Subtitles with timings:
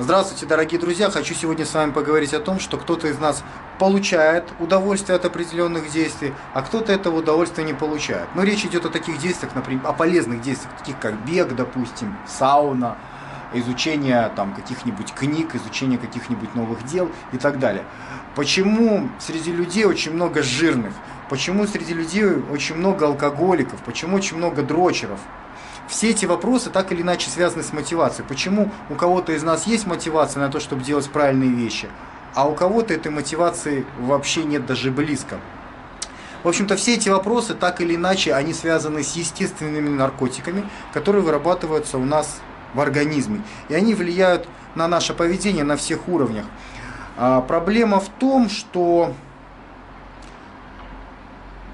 [0.00, 1.10] Здравствуйте, дорогие друзья!
[1.10, 3.42] Хочу сегодня с вами поговорить о том, что кто-то из нас
[3.80, 8.28] получает удовольствие от определенных действий, а кто-то этого удовольствия не получает.
[8.36, 12.96] Но речь идет о таких действиях, например, о полезных действиях, таких как бег, допустим, сауна,
[13.52, 17.84] изучение там, каких-нибудь книг, изучение каких-нибудь новых дел и так далее.
[18.36, 20.92] Почему среди людей очень много жирных?
[21.28, 23.82] Почему среди людей очень много алкоголиков?
[23.82, 25.18] Почему очень много дрочеров?
[25.88, 28.28] Все эти вопросы так или иначе связаны с мотивацией.
[28.28, 31.88] Почему у кого-то из нас есть мотивация на то, чтобы делать правильные вещи,
[32.34, 35.40] а у кого-то этой мотивации вообще нет даже близко.
[36.44, 41.96] В общем-то, все эти вопросы, так или иначе, они связаны с естественными наркотиками, которые вырабатываются
[41.96, 42.38] у нас
[42.74, 43.42] в организме.
[43.70, 46.44] И они влияют на наше поведение на всех уровнях.
[47.16, 49.14] А проблема в том, что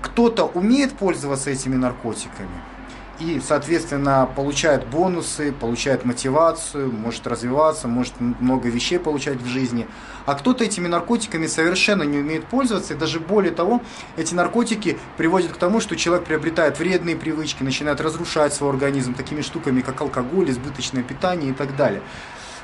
[0.01, 2.49] кто-то умеет пользоваться этими наркотиками–
[3.21, 9.87] и, соответственно, получает бонусы, получает мотивацию, может развиваться, может много вещей получать в жизни.
[10.27, 13.83] А кто-то этими наркотиками совершенно не умеет пользоваться, и даже более того,
[14.17, 19.43] эти наркотики приводят к тому, что человек приобретает вредные привычки, начинает разрушать свой организм такими
[19.43, 22.03] штуками, как алкоголь, избыточное питание и так далее.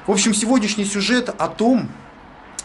[0.06, 1.88] В общем, сегодняшний сюжет о том,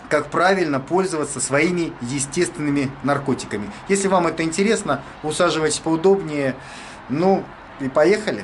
[0.10, 3.70] как правильно пользоваться своими естественными наркотиками.
[3.90, 6.56] Если вам это интересно, усаживайтесь поудобнее.
[7.10, 7.44] Ну,
[7.80, 8.44] и поехали.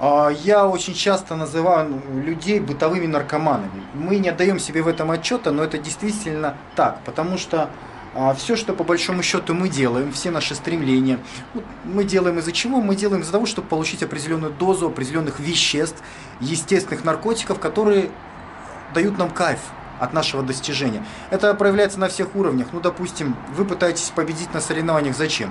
[0.00, 3.82] А, я очень часто называю людей бытовыми наркоманами.
[3.94, 7.68] Мы не отдаем себе в этом отчета, но это действительно так, потому что
[8.14, 11.18] а, все, что по большому счету мы делаем, все наши стремления,
[11.84, 12.80] мы делаем из-за чего?
[12.80, 16.02] Мы делаем из-за того, чтобы получить определенную дозу определенных веществ,
[16.40, 18.10] естественных наркотиков, которые
[18.94, 19.60] дают нам кайф
[19.98, 21.04] от нашего достижения.
[21.30, 22.68] Это проявляется на всех уровнях.
[22.72, 25.16] Ну, допустим, вы пытаетесь победить на соревнованиях.
[25.16, 25.50] Зачем?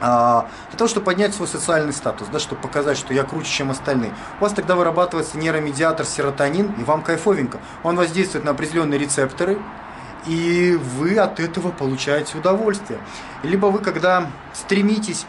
[0.00, 3.70] А, для того, чтобы поднять свой социальный статус, да, чтобы показать, что я круче, чем
[3.70, 4.12] остальные.
[4.38, 7.58] У вас тогда вырабатывается нейромедиатор серотонин, и вам кайфовенько.
[7.82, 9.58] Он воздействует на определенные рецепторы,
[10.26, 13.00] и вы от этого получаете удовольствие.
[13.42, 15.26] Либо вы, когда стремитесь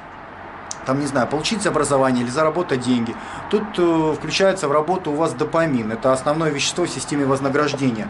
[0.85, 3.15] там, не знаю, получить образование или заработать деньги.
[3.51, 5.91] Тут э, включается в работу у вас допамин.
[5.91, 8.09] Это основное вещество в системе вознаграждения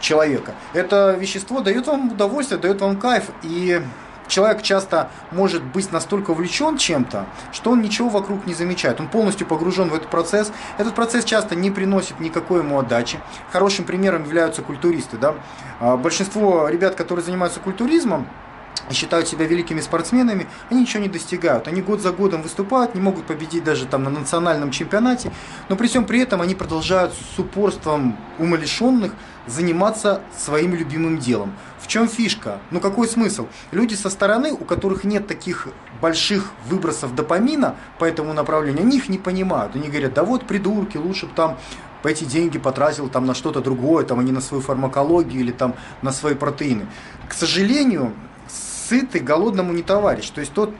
[0.00, 0.54] человека.
[0.72, 3.24] Это вещество дает вам удовольствие, дает вам кайф.
[3.42, 3.82] И
[4.30, 9.00] человек часто может быть настолько увлечен чем-то, что он ничего вокруг не замечает.
[9.00, 10.52] Он полностью погружен в этот процесс.
[10.78, 13.18] Этот процесс часто не приносит никакой ему отдачи.
[13.50, 15.18] Хорошим примером являются культуристы.
[15.18, 15.34] Да?
[15.80, 18.26] А, большинство ребят, которые занимаются культуризмом,
[18.90, 21.68] считают себя великими спортсменами, они ничего не достигают.
[21.68, 25.32] Они год за годом выступают, не могут победить даже там на национальном чемпионате,
[25.68, 29.12] но при всем при этом они продолжают с упорством умалишенных
[29.46, 31.52] заниматься своим любимым делом.
[31.80, 32.58] В чем фишка?
[32.70, 33.46] Ну какой смысл?
[33.72, 35.68] Люди со стороны, у которых нет таких
[36.00, 39.74] больших выбросов допамина по этому направлению, они их не понимают.
[39.74, 41.58] Они говорят, да вот придурки, лучше бы там
[42.04, 45.74] эти деньги потратил там на что-то другое, там, а не на свою фармакологию или там
[46.02, 46.86] на свои протеины.
[47.28, 48.14] К сожалению,
[48.90, 50.28] сытый голодному не товарищ.
[50.30, 50.74] То есть тот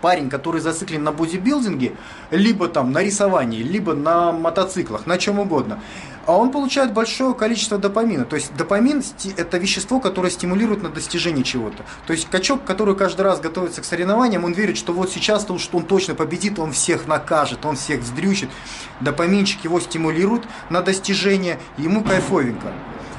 [0.00, 1.92] парень, который зациклен на бодибилдинге,
[2.30, 5.80] либо там на рисовании, либо на мотоциклах, на чем угодно,
[6.26, 8.24] а он получает большое количество допамина.
[8.24, 9.02] То есть допамин–
[9.36, 11.84] это вещество, которое стимулирует на достижение чего-то.
[12.06, 15.68] То есть качок, который каждый раз готовится к соревнованиям, он верит, что вот сейчас-то уж
[15.72, 18.50] он точно победит, он всех накажет, он всех вздрючит.
[19.00, 22.72] Допаминчик его стимулирует на достижение, ему кайфовенько.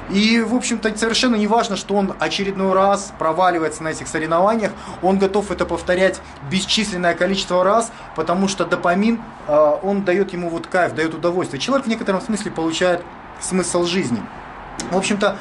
[0.09, 4.71] И, в общем-то, совершенно не важно, что он очередной раз проваливается на этих соревнованиях,
[5.01, 6.19] он готов это повторять
[6.51, 11.59] бесчисленное количество раз, потому что допамин, э, он дает ему вот кайф, дает удовольствие.
[11.59, 13.01] Человек в некотором смысле получает
[13.39, 14.21] смысл жизни.
[14.91, 15.39] В общем-то,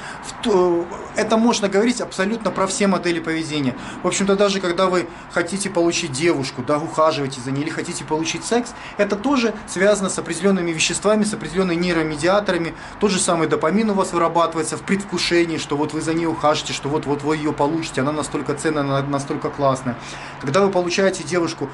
[1.15, 3.75] это можно говорить абсолютно про все модели поведения.
[4.03, 8.45] В общем-то, даже когда вы хотите получить девушку, да, ухаживаете за ней, или хотите получить
[8.45, 12.75] секс, это тоже связано с определенными веществами, с определенными нейромедиаторами.
[12.99, 16.73] Тот же самый допамин у вас вырабатывается в предвкушении, что вот вы за ней ухаживаете,
[16.73, 19.97] что вот-вот вы ее получите, она настолько ценная, она настолько классная.
[20.41, 21.69] Когда вы получаете девушку,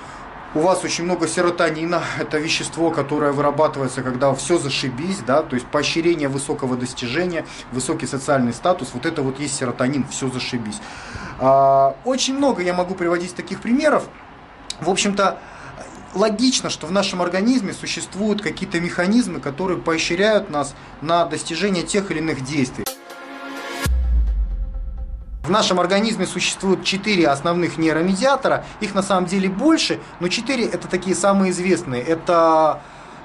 [0.55, 5.67] у вас очень много серотонина, это вещество, которое вырабатывается, когда все зашибись, да, то есть
[5.67, 10.81] поощрение высокого достижения, высокий социальный статус, вот это вот есть серотонин, все зашибись.
[11.39, 14.05] А, очень много я могу приводить таких примеров.
[14.81, 15.39] В общем-то,
[16.15, 22.19] логично, что в нашем организме существуют какие-то механизмы, которые поощряют нас на достижение тех или
[22.19, 22.85] иных действий.
[25.49, 30.89] В нашем организме существует четыре основных нейромедиатора, их на самом деле больше, но четыре это
[30.89, 32.03] такие самые известные.
[32.03, 32.83] Это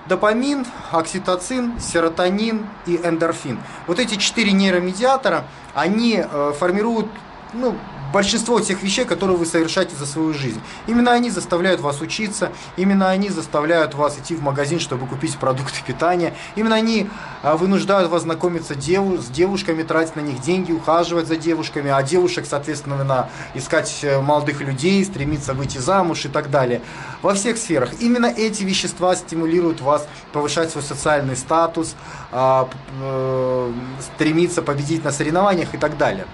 [0.07, 3.59] допамин, окситоцин, серотонин и эндорфин.
[3.87, 5.43] Вот эти четыре нейромедиатора,
[5.75, 7.07] они э, формируют
[7.51, 7.75] ну,
[8.13, 10.61] большинство тех вещей, которые вы совершаете за свою жизнь.
[10.87, 15.79] Именно они заставляют вас учиться, именно они заставляют вас идти в магазин, чтобы купить продукты
[15.85, 17.09] питания, именно они
[17.41, 22.01] а, вынуждают вас знакомиться дев, с девушками, тратить на них деньги, ухаживать за девушками, а
[22.03, 26.81] девушек, соответственно, искать э, молодых людей, стремиться выйти замуж и так далее.
[27.23, 27.89] Во всех сферах.
[27.99, 31.95] Именно эти вещества стимулируют вас повышать свой социальный статус,
[32.31, 32.69] а,
[33.01, 33.71] э,
[34.01, 36.27] стремиться победить на соревнованиях и так далее.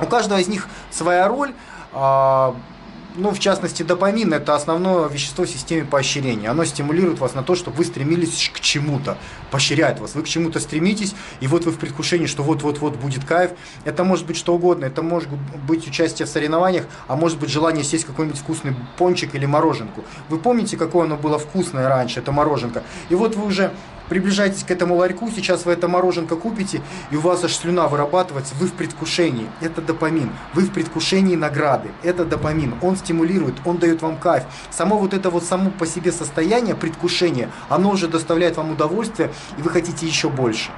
[0.00, 1.52] У каждого из них своя роль.
[1.92, 2.54] А,
[3.18, 6.50] ну, в частности, допамин– это основное вещество в системе поощрения.
[6.50, 9.16] Оно стимулирует вас на то, чтобы вы стремились к чему-то,
[9.50, 10.14] поощряет вас.
[10.14, 13.52] Вы к чему-то стремитесь, и вот вы в предвкушении, что вот-вот-вот будет кайф.
[13.84, 14.84] Это может быть что угодно.
[14.84, 15.30] Это может
[15.66, 20.04] быть участие в соревнованиях, а может быть желание съесть какой-нибудь вкусный пончик или мороженку.
[20.28, 22.82] Вы помните, какое оно было вкусное раньше, это мороженка.
[23.08, 23.72] И вот вы уже
[24.08, 28.54] приближаетесь к этому ларьку, сейчас вы это мороженка купите, и у вас аж слюна вырабатывается,
[28.56, 29.46] вы в предвкушении.
[29.60, 30.30] Это допамин.
[30.54, 31.90] Вы в предвкушении награды.
[32.02, 32.74] Это допамин.
[32.82, 34.44] Он стимулирует, он дает вам кайф.
[34.70, 39.62] Само вот это вот само по себе состояние, предвкушение, оно уже доставляет вам удовольствие, и
[39.62, 40.70] вы хотите еще больше.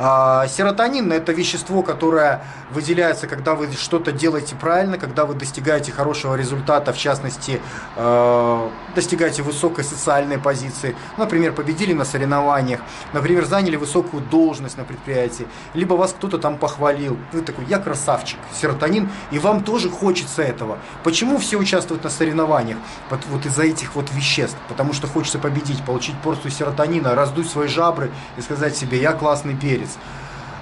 [0.00, 6.34] А, серотонин– это вещество, которое выделяется, когда вы что-то делаете правильно, когда вы достигаете хорошего
[6.34, 7.60] результата, в частности,
[7.96, 12.80] э, достигаете высокой социальной позиции, например, победили на соревнованиях,
[13.12, 18.38] например, заняли высокую должность на предприятии, либо вас кто-то там похвалил, вы такой, я красавчик,
[18.60, 20.78] серотонин, и вам тоже хочется этого.
[21.04, 22.78] Почему все участвуют на соревнованиях?
[23.10, 27.68] Вот, вот из-за этих вот веществ, потому что хочется победить, получить порцию серотонина, раздуть свои
[27.68, 29.98] жабры и сказать себе, я классный перец.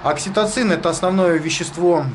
[0.09, 2.05] Окситоцин– это основное вещество,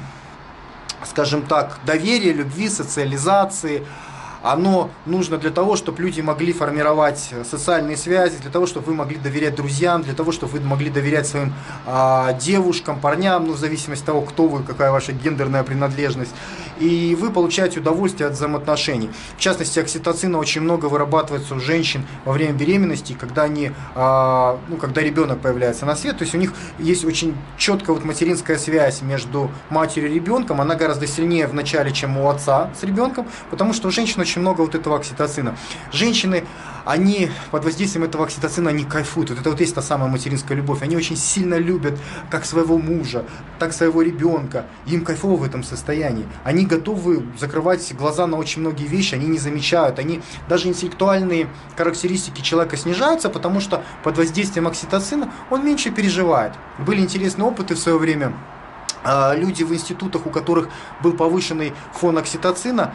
[1.05, 3.87] скажем так, доверия, любви, социализации–
[4.43, 9.17] оно нужно для того, чтобы люди могли формировать социальные связи, для того, чтобы вы могли
[9.17, 11.53] доверять друзьям, для того, чтобы вы могли доверять своим
[11.87, 16.33] а, девушкам, парням, ну, в зависимости от того, кто вы, какая ваша гендерная принадлежность.
[16.81, 19.11] И вы получаете удовольствие от взаимоотношений.
[19.37, 24.77] В частности, окситоцина очень много вырабатывается у женщин во время беременности, когда, они, а, ну,
[24.77, 26.19] когда ребенок появляется на свет.
[26.19, 30.61] То есть у них есть очень четкая вот материнская связь между матерью и ребенком.
[30.61, 34.32] Она гораздо сильнее в начале, чем у отца с ребенком, потому что у женщин очень
[34.33, 35.57] очень много вот этого окситоцина.
[35.93, 36.45] Женщины,
[36.87, 39.29] они под воздействием этого окситоцина, они кайфуют.
[39.29, 40.83] Вот это вот есть та самая материнская любовь.
[40.83, 41.99] Они очень сильно любят
[42.31, 43.27] как своего мужа,
[43.59, 44.65] так своего ребенка.
[44.87, 46.27] Им кайфово в этом состоянии.
[46.45, 49.99] Они готовы закрывать глаза на очень многие вещи, они не замечают.
[49.99, 56.55] Они даже интеллектуальные характеристики человека снижаются, потому что под воздействием окситоцина он меньше переживает.
[56.79, 58.33] Были интересные опыты в свое время.
[59.05, 60.69] А, люди в институтах, у которых
[61.03, 62.95] был повышенный фон окситоцина,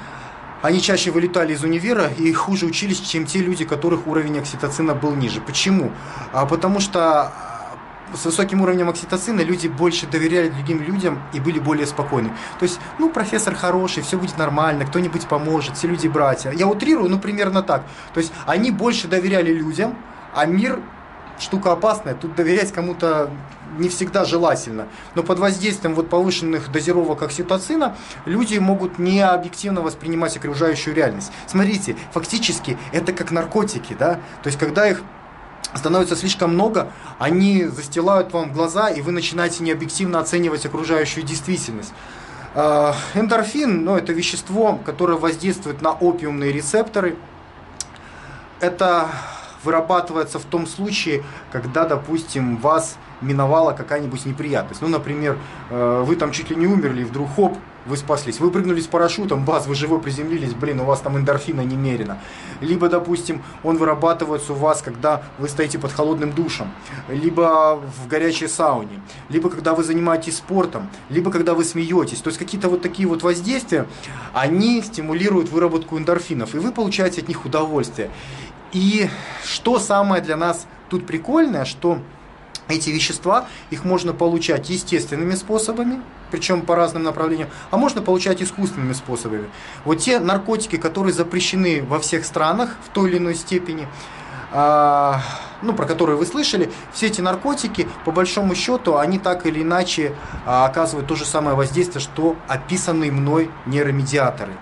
[0.62, 5.16] они чаще вылетали из универа и хуже учились, чем те люди, которых уровень окситоцина был
[5.16, 5.42] ниже.
[5.42, 5.92] Почему?
[6.34, 7.78] А потому что а,
[8.14, 12.30] с высоким уровнем окситоцина люди больше доверяли другим людям и были более спокойны.
[12.60, 16.52] То есть, ну, профессор хороший, все будет нормально, кто-нибудь поможет, все люди братья.
[16.52, 17.84] Я утрирую, ну, примерно так.
[18.14, 19.96] То есть, они больше доверяли людям,
[20.34, 20.80] а мир
[21.40, 23.30] штука опасная, тут доверять кому-то
[23.78, 24.88] не всегда желательно.
[25.16, 27.96] Но под воздействием вот повышенных дозировок окситоцина
[28.26, 31.32] люди могут не объективно воспринимать окружающую реальность.
[31.48, 34.16] Смотрите, фактически это как наркотики, да?
[34.44, 35.02] То есть когда их
[35.76, 41.94] становится слишком много, они застилают вам глаза, и вы начинаете необъективно оценивать окружающую действительность.
[42.56, 47.18] А, эндорфин, ну, это вещество, которое воздействует на опиумные рецепторы.
[48.60, 49.10] Это
[49.68, 54.82] вырабатывается в том случае, когда, допустим, вас миновала какая-нибудь неприятность.
[54.82, 55.38] Ну, например,
[55.70, 57.58] э, вы там чуть ли не умерли, и вдруг хоп,
[57.88, 58.40] вы спаслись.
[58.40, 62.20] Вы прыгнули с парашютом, баз, вы живой приземлились, блин, у вас там эндорфина немерено.
[62.60, 66.72] Либо, допустим, он вырабатывается у вас, когда вы стоите под холодным душем,
[67.08, 72.20] либо в горячей сауне, либо когда вы занимаетесь спортом, либо когда вы смеетесь.
[72.20, 73.88] То есть какие-то вот такие вот воздействия,
[74.34, 78.12] они стимулируют выработку эндорфинов, и вы получаете от них удовольствие.
[78.74, 79.10] И
[79.44, 82.00] что самое для нас тут прикольное, что
[82.68, 88.94] эти вещества, их можно получать естественными способами, причем по разным направлениям, а можно получать искусственными
[88.94, 89.48] способами.
[89.86, 93.88] Вот те наркотики, которые запрещены во всех странах в той или иной степени,
[94.52, 95.22] а,
[95.62, 100.14] ну, про которые вы слышали, все эти наркотики, по большому счету, они так или иначе
[100.46, 104.54] а, оказывают то же самое воздействие, что описанные мной нейромедиаторы.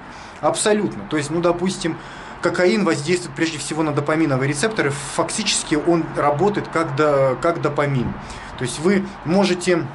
[0.41, 1.03] Абсолютно.
[1.09, 1.97] То есть, ну, допустим,
[2.45, 4.91] кокаин воздействует прежде всего на допаминовые рецепторы.
[5.15, 8.13] Фактически он работает как, до, как допамин.
[8.59, 9.87] То есть вы можете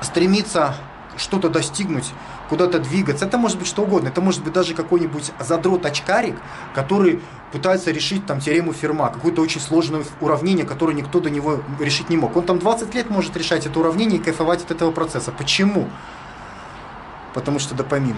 [0.00, 0.74] стремиться
[1.18, 2.10] что-то достигнуть,
[2.48, 3.26] куда-то двигаться.
[3.26, 4.08] Это может быть что угодно.
[4.08, 6.36] Это может быть даже какой-нибудь задрот-очкарик,
[6.74, 7.20] который
[7.52, 12.16] пытается решить там теорему Ферма, какое-то очень сложное уравнение, которое никто до него решить не
[12.16, 12.34] мог.
[12.34, 15.32] Он там 20 лет может решать это уравнение и кайфовать от этого процесса.
[15.32, 15.88] Почему?
[17.38, 18.16] потому что допамин.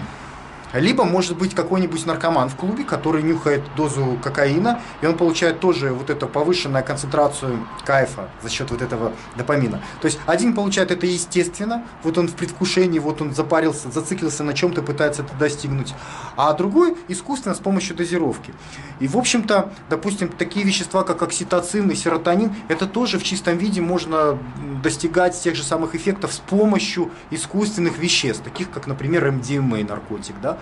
[0.73, 5.91] Либо может быть какой-нибудь наркоман в клубе, который нюхает дозу кокаина, и он получает тоже
[5.91, 9.81] вот эту повышенную концентрацию кайфа за счет вот этого допамина.
[10.01, 14.53] То есть один получает это естественно, вот он в предвкушении, вот он запарился, зациклился на
[14.53, 15.93] чем-то, пытается это достигнуть,
[16.37, 18.53] а другой искусственно с помощью дозировки.
[18.99, 23.81] И в общем-то, допустим, такие вещества, как окситоцин и серотонин, это тоже в чистом виде
[23.81, 24.37] можно
[24.83, 30.35] достигать тех же самых эффектов с помощью искусственных веществ, таких как, например, МДМА наркотик.
[30.41, 30.57] Да?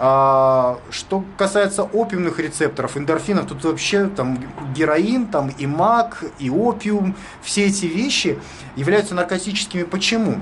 [0.00, 4.38] А, что касается опиумных рецепторов, эндорфинов, тут вообще там
[4.72, 8.38] героин, там и мак, и опиум, все эти вещи
[8.76, 9.82] являются наркотическими.
[9.82, 10.40] Почему?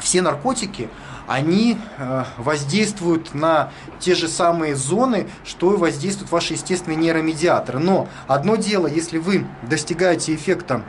[0.00, 0.88] Все наркотики,
[1.28, 7.78] они э, воздействуют на те же самые зоны, что и воздействуют ваши естественные нейромедиаторы.
[7.78, 10.82] Но одно дело, если вы достигаете эффекта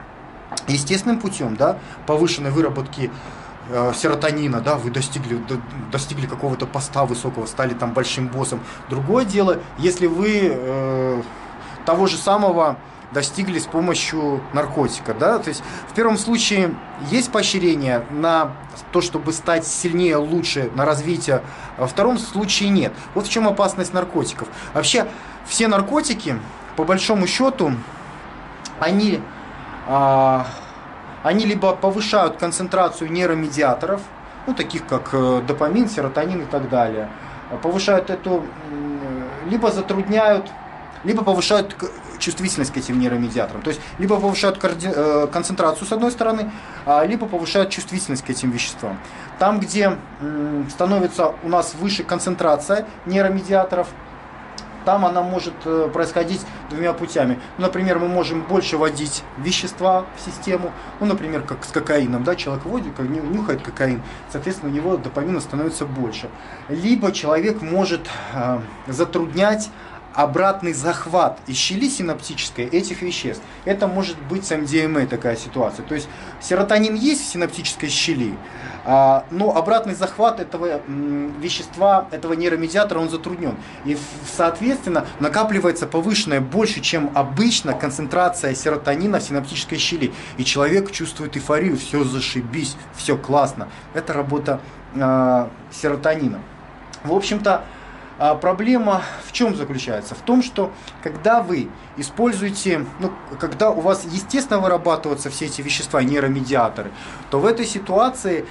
[0.67, 3.11] естественным путем, да, повышенной выработки
[3.69, 5.41] Э, серотонина, да, вы достигли,
[5.91, 8.59] достигли какого-то поста высокого, стали там большим боссом.
[8.89, 11.21] Другое дело, если вы э,
[11.85, 12.77] того же самого
[13.13, 16.75] достигли с помощью наркотика, да, то есть в первом случае
[17.09, 18.51] есть поощрение на
[18.91, 21.41] то, чтобы стать сильнее, лучше, на развитие,
[21.77, 22.91] а во втором случае нет.
[23.13, 24.49] Вот в чем опасность наркотиков.
[24.73, 25.07] Вообще
[25.45, 26.37] все наркотики,
[26.75, 27.73] по большому счету,
[28.79, 29.21] они
[29.87, 30.47] а,
[31.23, 34.01] они либо повышают концентрацию нейромедиаторов,
[34.45, 37.09] ну, таких как э, допамин, серотонин и так далее,
[37.61, 38.43] повышают эту,
[39.49, 40.51] либо затрудняют,
[41.03, 41.75] либо повышают
[42.19, 43.61] чувствительность к этим нейромедиаторам.
[43.61, 46.51] То есть либо повышают э, концентрацию с одной стороны,
[46.85, 48.97] а, либо повышают чувствительность к этим веществам.
[49.39, 49.97] Там, где
[50.69, 53.87] становится у нас выше концентрация нейромедиаторов,
[54.85, 57.39] там она может э, происходить двумя путями.
[57.57, 62.35] Ну, например, мы можем больше вводить вещества в систему, ну, например, как с кокаином, да,
[62.35, 66.29] человек вводит, нюхает кокаин, соответственно, у него допамина становится больше.
[66.69, 69.69] Либо человек может э, затруднять
[70.13, 73.43] обратный захват из щели синаптической этих веществ.
[73.65, 75.85] Это может быть с МДМА такая ситуация.
[75.85, 76.07] То есть
[76.41, 78.35] серотонин есть в синаптической щели,
[78.85, 80.81] а, но обратный захват этого
[81.39, 83.55] вещества, этого нейромедиатора, он затруднен.
[83.85, 83.97] И,
[84.35, 90.13] соответственно, накапливается повышенная больше, чем обычно, концентрация серотонина в синаптической щели.
[90.37, 93.69] И человек чувствует эйфорию, все зашибись, все классно.
[93.93, 94.59] Это работа
[94.95, 96.39] э, серотонина.
[97.03, 97.63] В общем-то,
[98.19, 100.15] а проблема в чем заключается?
[100.15, 106.03] В том, что когда вы используете, ну, когда у вас естественно вырабатываются все эти вещества,
[106.03, 106.91] нейромедиаторы,
[107.31, 108.45] то в этой ситуации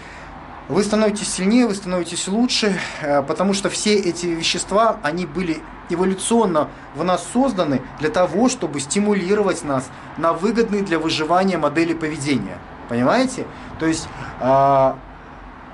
[0.69, 6.69] вы становитесь сильнее, вы становитесь лучше, э, потому что все эти вещества, они были эволюционно
[6.95, 12.59] в нас созданы для того, чтобы стимулировать нас на выгодные для выживания модели поведения.
[12.88, 13.47] Понимаете?
[13.78, 14.09] То есть
[14.40, 14.95] э,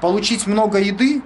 [0.00, 1.22] получить много еды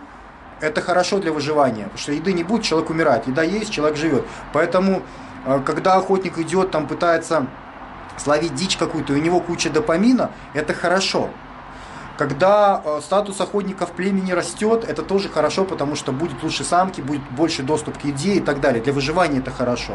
[0.63, 3.27] это хорошо для выживания, потому что еды не будет, человек умирает.
[3.27, 4.25] Еда есть, человек живет.
[4.53, 5.03] Поэтому,
[5.45, 7.47] э, когда охотник идет, там пытается
[8.17, 11.31] словить дичь какую-то, у него куча допамина, это хорошо.
[12.17, 17.01] Когда э, статус охотника в племени растет, это тоже хорошо, потому что будет лучше самки,
[17.01, 18.83] будет больше доступ к еде и так далее.
[18.83, 19.95] Для выживания это хорошо.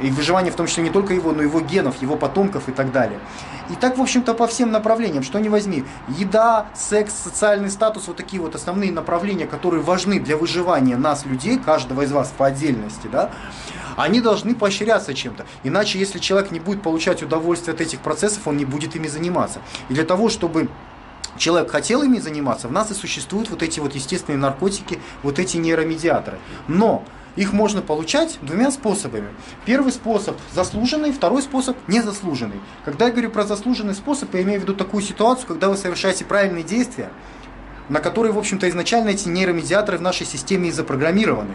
[0.00, 2.72] И выживание в том числе не только его, но и его генов, его потомков и
[2.72, 3.18] так далее.
[3.70, 5.84] И так, в общем-то, по всем направлениям, что не возьми.
[6.08, 11.58] Еда, секс, социальный статус, вот такие вот основные направления, которые важны для выживания нас, людей,
[11.58, 13.30] каждого из вас по отдельности, да,
[13.96, 15.46] они должны поощряться чем-то.
[15.64, 19.60] Иначе, если человек не будет получать удовольствие от этих процессов, он не будет ими заниматься.
[19.88, 20.68] И для того, чтобы
[21.36, 25.56] человек хотел ими заниматься, в нас и существуют вот эти вот естественные наркотики, вот эти
[25.56, 26.38] нейромедиаторы.
[26.68, 27.04] Но
[27.36, 29.28] их можно получать двумя способами.
[29.64, 32.60] Первый способ заслуженный, второй способ незаслуженный.
[32.84, 36.24] Когда я говорю про заслуженный способ, я имею в виду такую ситуацию, когда вы совершаете
[36.24, 37.10] правильные действия,
[37.88, 41.54] на которые, в общем-то, изначально эти нейромедиаторы в нашей системе и запрограммированы.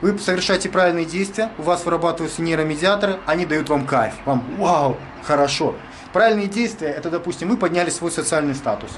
[0.00, 5.74] Вы совершаете правильные действия, у вас вырабатываются нейромедиаторы, они дают вам кайф, вам вау, хорошо.
[6.12, 8.90] Правильные действия, это, допустим, вы подняли свой социальный статус,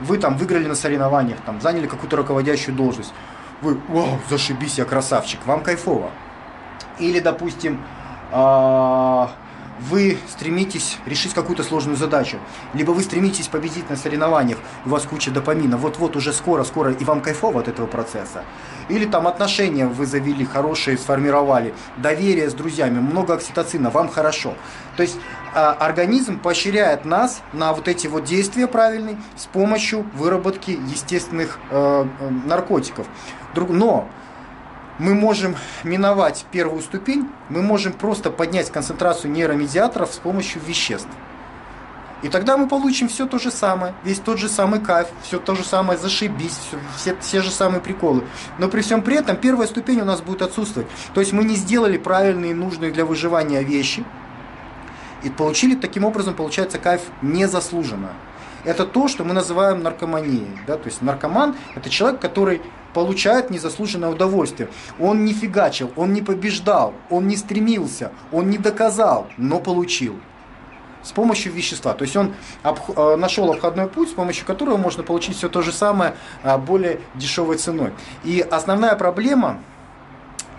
[0.00, 3.12] вы там выиграли на соревнованиях, там, заняли какую-то руководящую должность,
[3.62, 6.10] вы, вау, зашибись, я красавчик, вам кайфово.
[6.98, 7.82] Или, допустим,
[8.32, 9.30] а,
[9.80, 12.38] вы стремитесь решить какую-то сложную задачу,
[12.74, 17.22] либо вы стремитесь победить на соревнованиях, у вас куча допамина, вот-вот уже скоро-скоро, и вам
[17.22, 18.44] кайфово от этого процесса.
[18.88, 24.54] Или там отношения вы завели хорошие, сформировали, доверие с друзьями, много окситоцина, вам хорошо.
[24.96, 25.16] То есть
[25.54, 32.04] а, организм поощряет нас на вот эти вот действия правильные с помощью выработки естественных э,
[33.54, 33.76] наркотиков.
[33.76, 34.08] Но
[34.98, 41.08] мы можем миновать первую ступень, мы можем просто поднять концентрацию нейромедиаторов с помощью веществ.
[42.22, 45.54] И тогда мы получим все то же самое, весь тот же самый кайф, все то
[45.54, 48.24] же самое зашибись, все, все, все же самые приколы.
[48.58, 50.86] Но при всем при этом первая ступень у нас будет отсутствовать.
[51.14, 54.04] То есть мы не сделали правильные, нужные для выживания вещи,
[55.22, 58.10] и получили таким образом, получается, кайф незаслуженно.
[58.64, 60.58] Это то, что мы называем наркоманией.
[60.66, 60.76] Да?
[60.76, 62.60] То есть наркоман– это человек, который
[62.94, 64.68] получает незаслуженное удовольствие.
[64.98, 70.18] Он не фигачил, он не побеждал, он не стремился, он не доказал, но получил
[71.02, 71.94] с помощью вещества.
[71.94, 72.90] То есть он обх...
[72.96, 77.00] Э, нашел обходной путь, с помощью которого можно получить все то же самое а, более
[77.14, 77.92] дешевой ценой.
[78.22, 79.60] И основная проблема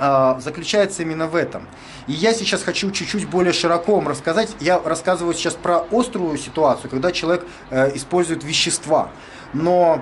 [0.04, 1.68] а, заключается именно в этом.
[2.08, 4.50] И я сейчас хочу чуть-чуть более широко вам рассказать.
[4.60, 9.12] Я рассказываю сейчас про острую ситуацию, когда человек э, использует вещества.
[9.54, 10.02] Но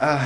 [0.00, 0.16] э,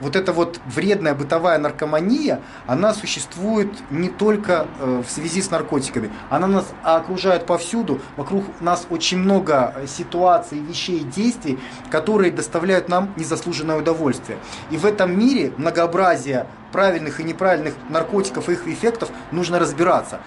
[0.00, 6.10] вот эта вот вредная бытовая наркомания, она существует не только э, в связи с наркотиками.
[6.30, 8.00] Она нас окружает повсюду.
[8.16, 11.58] Вокруг нас очень много ситуаций, вещей, действий,
[11.90, 14.38] которые доставляют нам незаслуженное удовольствие.
[14.70, 20.20] И в этом мире многообразие правильных и неправильных наркотиков и их эффектов нужно разбираться.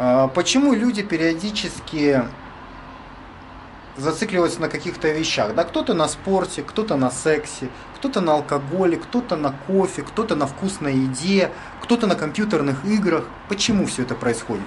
[0.00, 2.22] А почему люди периодически
[3.98, 5.54] зацикливаются на каких-то вещах.
[5.54, 10.46] Да, кто-то на спорте, кто-то на сексе, кто-то на алкоголе, кто-то на кофе, кто-то на
[10.46, 11.50] вкусной еде,
[11.82, 13.24] кто-то на компьютерных играх.
[13.48, 14.64] Почему все это происходит?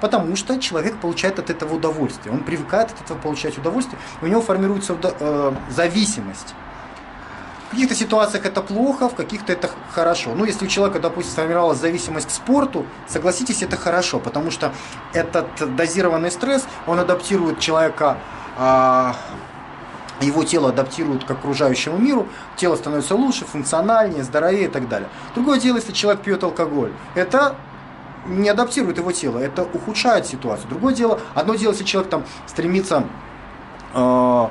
[0.00, 2.34] Потому что человек получает от этого удовольствие.
[2.34, 6.54] Он привыкает от этого получать удовольствие, у него формируется э, зависимость.
[7.68, 10.34] В каких-то ситуациях это плохо, в каких-то это хорошо.
[10.34, 14.74] Ну, если у человека, допустим, сформировалась зависимость к спорту, согласитесь, это хорошо, потому что
[15.14, 18.18] этот дозированный стресс, он адаптирует человека
[20.20, 25.08] его тело адаптирует к окружающему миру, тело становится лучше, функциональнее, здоровее и так далее.
[25.34, 27.56] Другое дело, если человек пьет алкоголь, это
[28.26, 30.68] не адаптирует его тело, это ухудшает ситуацию.
[30.68, 33.04] Другое дело, одно дело, если человек там стремится
[33.94, 34.48] э,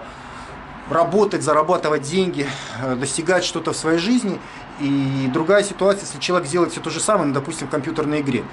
[0.90, 2.48] работать, зарабатывать деньги,
[2.82, 4.40] э, достигать что-то в своей жизни,
[4.80, 8.44] и другая ситуация, если человек делает все то же самое, ну, допустим, в компьютерной игре.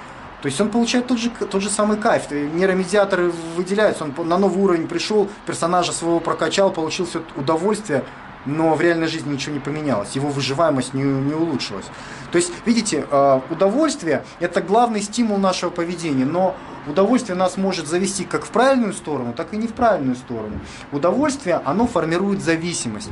[0.41, 2.31] То есть он получает тот же, тот же самый кайф.
[2.31, 8.03] Нейромедиаторы выделяются, он на новый уровень пришел, персонажа своего прокачал, получил все удовольствие,
[8.45, 11.85] но в реальной жизни ничего не поменялось, его выживаемость не, не улучшилась.
[12.31, 16.55] То есть, видите, э, удовольствие– это главный стимул нашего поведения, но
[16.87, 20.59] удовольствие нас может завести как в правильную сторону, так и не в правильную сторону.
[20.91, 23.09] Удовольствие, оно формирует зависимость.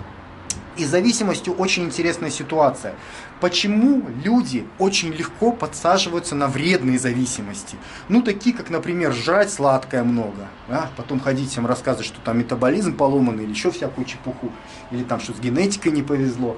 [0.78, 2.94] И зависимостью очень интересная ситуация.
[3.42, 7.78] Почему люди очень легко подсаживаются на вредные зависимости?
[8.10, 10.90] Ну, такие, как, например, жрать сладкое много, да?
[10.96, 14.52] потом ходить всем рассказывать, что там метаболизм поломанный или еще всякую чепуху,
[14.92, 16.58] или там что с генетикой не повезло.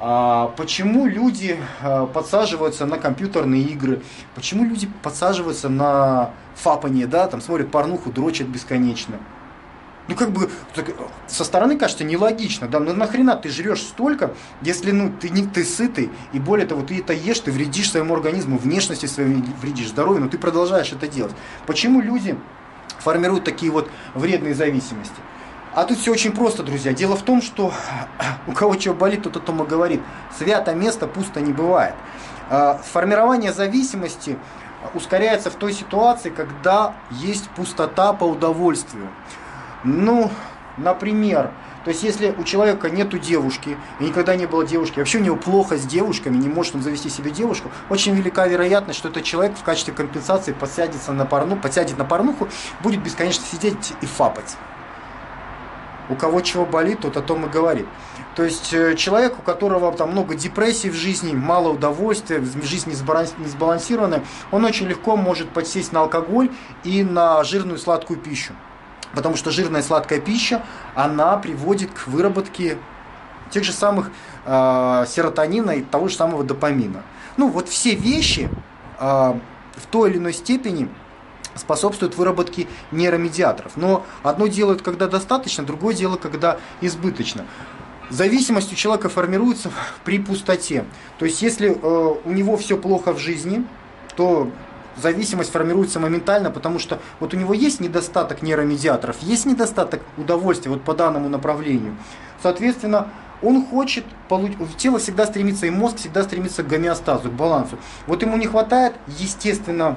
[0.00, 4.02] А почему люди а, подсаживаются на компьютерные игры?
[4.36, 9.18] Почему люди подсаживаются на фапание, да, там смотрят порнуху, дрочат бесконечно?
[10.08, 10.50] Ну, как бы,
[11.26, 15.64] со стороны кажется нелогично, да, ну нахрена ты жрешь столько, если, ну, ты, не, ты
[15.64, 20.22] сытый, и более того, ты это ешь, ты вредишь своему организму, внешности своей вредишь, здоровью,
[20.22, 21.32] но ты продолжаешь это делать.
[21.66, 22.38] Почему люди
[23.00, 25.14] формируют такие вот вредные зависимости?
[25.74, 26.94] А тут все очень просто, друзья.
[26.94, 27.72] Дело в том, что
[28.46, 30.00] у кого чего болит, тот о том и говорит.
[30.36, 31.94] Свято место пусто не бывает.
[32.48, 34.38] А, формирование зависимости
[34.94, 39.08] ускоряется в той ситуации, когда есть пустота по удовольствию.
[39.84, 40.30] Ну,
[40.76, 41.50] например,
[41.84, 45.36] то есть если у человека нету девушки, и никогда не было девушки, вообще у него
[45.36, 49.56] плохо с девушками, не может он завести себе девушку, очень велика вероятность, что этот человек
[49.56, 52.48] в качестве компенсации подсядется на порну, подсядет на порнуху,
[52.82, 54.56] будет бесконечно сидеть и фапать.
[56.10, 57.86] У кого чего болит, тот о том и говорит.
[58.34, 63.46] То есть э, человек, у которого там много депрессий в жизни, мало удовольствия, жизнь не
[63.46, 66.50] сбалансированная, он очень легко может подсесть на алкоголь
[66.82, 68.54] и на жирную сладкую пищу.
[69.18, 70.62] Потому что жирная сладкая пища,
[70.94, 72.78] она приводит к выработке
[73.50, 74.12] тех же самых
[74.44, 77.02] э, серотонина и того же самого допамина.
[77.36, 78.48] Ну вот все вещи
[79.00, 80.88] э, в той или иной степени
[81.56, 83.72] способствуют выработке нейромедиаторов.
[83.74, 87.44] Но одно дело, когда достаточно, другое дело, когда избыточно.
[88.10, 89.72] Зависимость у человека формируется
[90.04, 90.84] при пустоте.
[91.18, 93.66] То есть, если э, у него все плохо в жизни,
[94.14, 94.48] то
[95.00, 100.82] зависимость формируется моментально, потому что вот у него есть недостаток нейромедиаторов, есть недостаток удовольствия вот
[100.82, 101.96] по данному направлению.
[102.42, 103.08] Соответственно,
[103.42, 107.78] он хочет, получить, тело всегда стремится, и мозг всегда стремится к гомеостазу, к балансу.
[108.06, 109.96] Вот ему не хватает, естественно,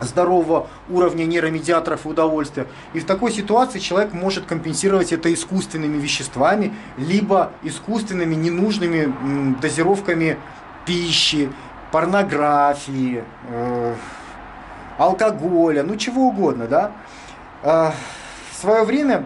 [0.00, 2.66] здорового уровня нейромедиаторов и удовольствия.
[2.94, 10.38] И в такой ситуации человек может компенсировать это искусственными веществами, либо искусственными ненужными дозировками
[10.86, 11.50] пищи,
[11.94, 13.94] порнографии, э,
[14.98, 16.90] алкоголя, ну чего угодно, да.
[17.62, 19.24] в свое время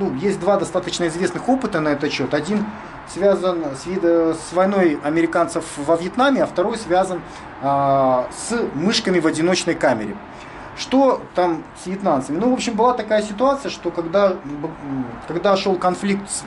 [0.00, 2.34] ну, есть два достаточно известных опыта на этот счет.
[2.34, 2.66] Один
[3.06, 7.22] связан с, вида, с войной американцев во Вьетнаме, а второй связан
[7.62, 10.16] а, с мышками в одиночной камере.
[10.76, 12.38] Что там с вьетнамцами?
[12.38, 14.34] Ну, в общем, была такая ситуация, что когда,
[15.28, 16.42] когда шел конфликт с,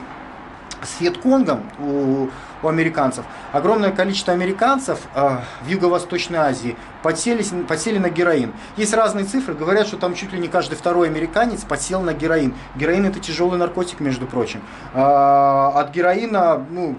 [0.86, 2.28] с Вьетконгом у,
[2.62, 8.52] у американцев, огромное количество американцев э, в Юго-Восточной Азии подсели, подсели на героин.
[8.76, 12.54] Есть разные цифры, говорят, что там чуть ли не каждый второй американец подсел на героин.
[12.74, 14.60] Героин это тяжелый наркотик, между прочим.
[14.94, 16.96] Э, от героина, ну,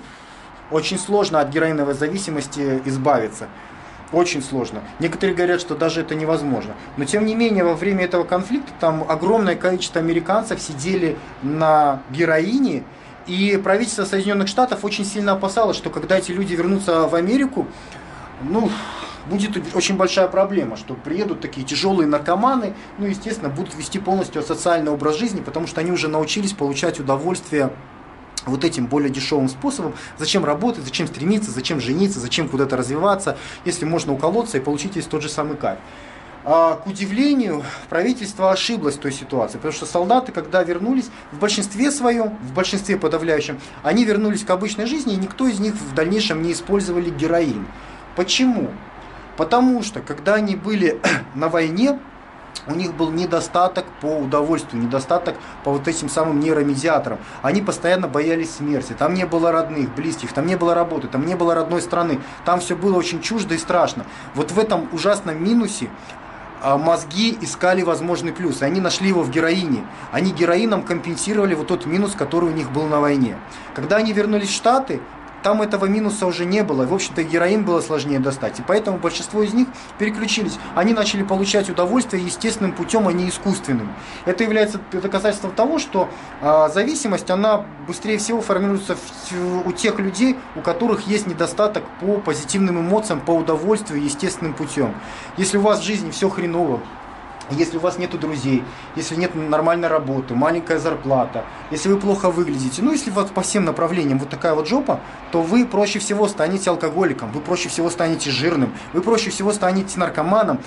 [0.72, 3.48] очень сложно от героиновой зависимости избавиться.
[4.12, 4.82] Очень сложно.
[5.00, 6.74] Некоторые говорят, что даже это невозможно.
[6.98, 12.84] Но тем не менее, во время этого конфликта там огромное количество американцев сидели на героине,
[13.30, 17.68] и правительство Соединенных Штатов очень сильно опасалось, что когда эти люди вернутся в Америку,
[18.42, 18.72] ну,
[19.28, 24.92] будет очень большая проблема, что приедут такие тяжелые наркоманы, ну, естественно, будут вести полностью социальный
[24.92, 27.70] образ жизни, потому что они уже научились получать удовольствие
[28.46, 29.94] вот этим более дешевым способом.
[30.18, 35.06] Зачем работать, зачем стремиться, зачем жениться, зачем куда-то развиваться, если можно уколоться и получить весь
[35.06, 35.78] тот же самый кайф.
[36.45, 41.91] А, к удивлению, правительство ошиблось в той ситуации, потому что солдаты, когда вернулись, в большинстве
[41.91, 46.41] своем, в большинстве подавляющем, они вернулись к обычной жизни, и никто из них в дальнейшем
[46.41, 47.67] не использовали героин.
[48.15, 48.69] Почему?
[49.36, 51.02] Потому что, когда они были
[51.36, 51.99] на войне,
[52.67, 57.19] у них был недостаток по удовольствию, недостаток по вот этим самым нейромедиаторам.
[57.41, 58.95] Они постоянно боялись смерти.
[58.97, 62.19] Там не было родных, близких, там не было работы, там не было родной страны.
[62.45, 64.06] Там все было очень чуждо и страшно.
[64.36, 65.89] Вот в этом ужасном минусе
[66.63, 68.62] мозги искали возможный плюс.
[68.62, 69.86] Они нашли его в героине.
[70.12, 73.38] Они героином компенсировали вот тот минус, который у них был на войне.
[73.74, 75.02] Когда они вернулись в Штаты,
[75.43, 76.86] там этого минуса уже не было.
[76.86, 78.60] В общем-то, героин было сложнее достать.
[78.60, 80.58] И поэтому большинство из них переключились.
[80.75, 83.93] Они начали получать удовольствие естественным путем, а не искусственным.
[84.25, 86.10] Это является доказательством того, что
[86.41, 92.17] э, зависимость, она быстрее всего формируется в, у тех людей, у которых есть недостаток по
[92.17, 94.93] позитивным эмоциям, по удовольствию естественным путем.
[95.38, 96.82] Если у вас в жизни все хреново,
[97.52, 98.64] если у вас нет друзей,
[98.96, 103.66] если нет нормальной работы, маленькая зарплата, если вы плохо выглядите, ну если вот по всем
[103.66, 105.00] направлениям вот такая вот жопа,
[105.32, 110.00] то вы проще всего станете алкоголиком, вы проще всего станете жирным, вы проще всего станете
[110.00, 110.60] наркоманом,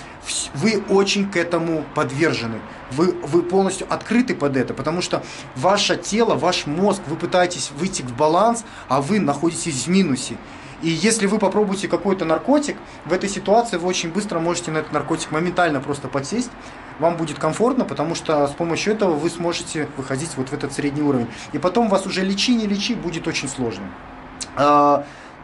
[0.55, 2.61] вы очень к этому подвержены.
[2.91, 5.23] Вы, вы полностью открыты под это, потому что
[5.57, 10.37] ваше тело, ваш мозг, вы пытаетесь выйти в баланс, а вы находитесь в минусе.
[10.83, 14.93] И если вы попробуете какой-то наркотик, в этой ситуации вы очень быстро можете на этот
[14.93, 16.51] наркотик моментально просто подсесть.
[16.99, 21.03] Вам будет комфортно, потому что с помощью этого вы сможете выходить вот в этот средний
[21.03, 21.29] уровень.
[21.53, 23.85] И потом вас уже лечи, не лечи, будет очень сложно.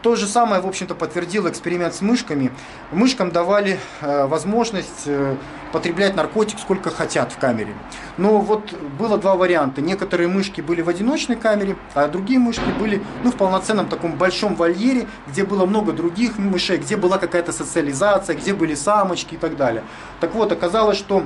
[0.01, 2.51] То же самое, в общем-то, подтвердил эксперимент с мышками.
[2.91, 5.35] Мышкам давали э, возможность э,
[5.73, 7.73] потреблять наркотик сколько хотят в камере.
[8.17, 9.81] Но вот было два варианта.
[9.81, 14.55] Некоторые мышки были в одиночной камере, а другие мышки были ну, в полноценном таком большом
[14.55, 19.57] вольере, где было много других мышей, где была какая-то социализация, где были самочки и так
[19.57, 19.83] далее.
[20.21, 21.25] Так вот, оказалось, что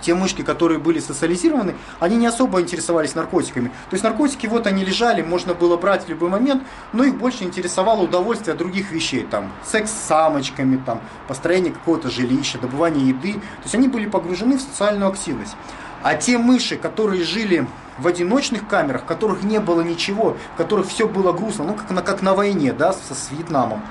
[0.00, 3.68] те мышки, которые были социализированы, они не особо интересовались наркотиками.
[3.68, 7.44] То есть наркотики вот они лежали, можно было брать в любой момент, но их больше
[7.44, 13.34] интересовало удовольствие от других вещей, там секс с самочками, там построение какого-то жилища, добывание еды.
[13.34, 15.56] То есть они были погружены в социальную активность.
[16.02, 17.66] А те мыши, которые жили
[17.98, 21.90] в одиночных камерах, в которых не было ничего, в которых все было грустно, ну как
[21.90, 23.82] на, как на войне, да, с, с Вьетнамом,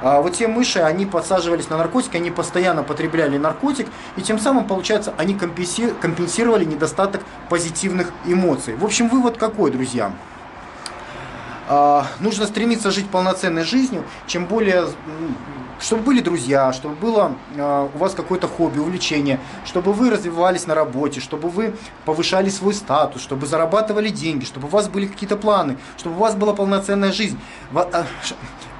[0.00, 4.66] а вот те мыши, они подсаживались на наркотик, они постоянно потребляли наркотик, и тем самым,
[4.66, 8.76] получается, они компенсировали недостаток позитивных эмоций.
[8.76, 10.12] В общем, вывод какой, друзья?
[11.68, 14.86] А, нужно стремиться жить полноценной жизнью, чем более
[15.80, 20.74] чтобы были друзья, чтобы было э, у вас какое-то хобби, увлечение, чтобы вы развивались на
[20.74, 25.78] работе, чтобы вы повышали свой статус, чтобы зарабатывали деньги, чтобы у вас были какие-то планы,
[25.96, 27.38] чтобы у вас была полноценная жизнь.
[27.72, 28.06] А,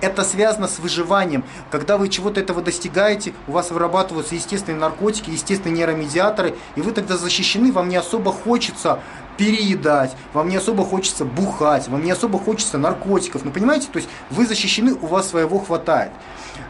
[0.00, 1.44] это связано с выживанием.
[1.70, 7.16] Когда вы чего-то этого достигаете, у вас вырабатываются естественные наркотики, естественные нейромедиаторы, и вы тогда
[7.16, 9.00] защищены, вам не особо хочется
[9.38, 13.44] переедать, вам не особо хочется бухать, вам не особо хочется наркотиков.
[13.44, 16.10] Ну, понимаете, то есть вы защищены, у вас своего хватает.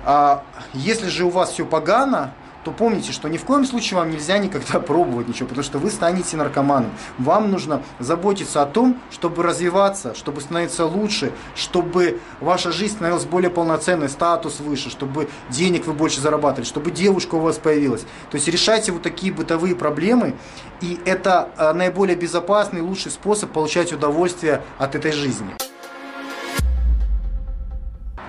[0.05, 2.33] А если же у вас все погано,
[2.65, 5.91] то помните, что ни в коем случае вам нельзя никогда пробовать ничего, потому что вы
[5.91, 6.91] станете наркоманом.
[7.19, 13.51] Вам нужно заботиться о том, чтобы развиваться, чтобы становиться лучше, чтобы ваша жизнь становилась более
[13.51, 18.03] полноценной, статус выше, чтобы денег вы больше зарабатывали, чтобы девушка у вас появилась.
[18.31, 20.35] То есть решайте вот такие бытовые проблемы,
[20.81, 25.68] и это а, наиболее безопасный, лучший способ получать удовольствие от этой жизни.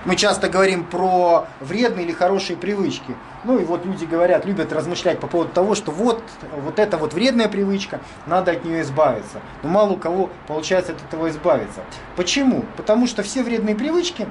[0.06, 3.14] Мы часто говорим про вредные или хорошие привычки.
[3.44, 6.22] Ну и вот люди говорят, любят размышлять по поводу того, что вот,
[6.56, 9.40] вот эта вот вредная привычка, надо от нее избавиться.
[9.62, 11.82] Но мало у кого получается от этого избавиться.
[12.16, 12.64] Почему?
[12.78, 14.26] Потому что все вредные привычки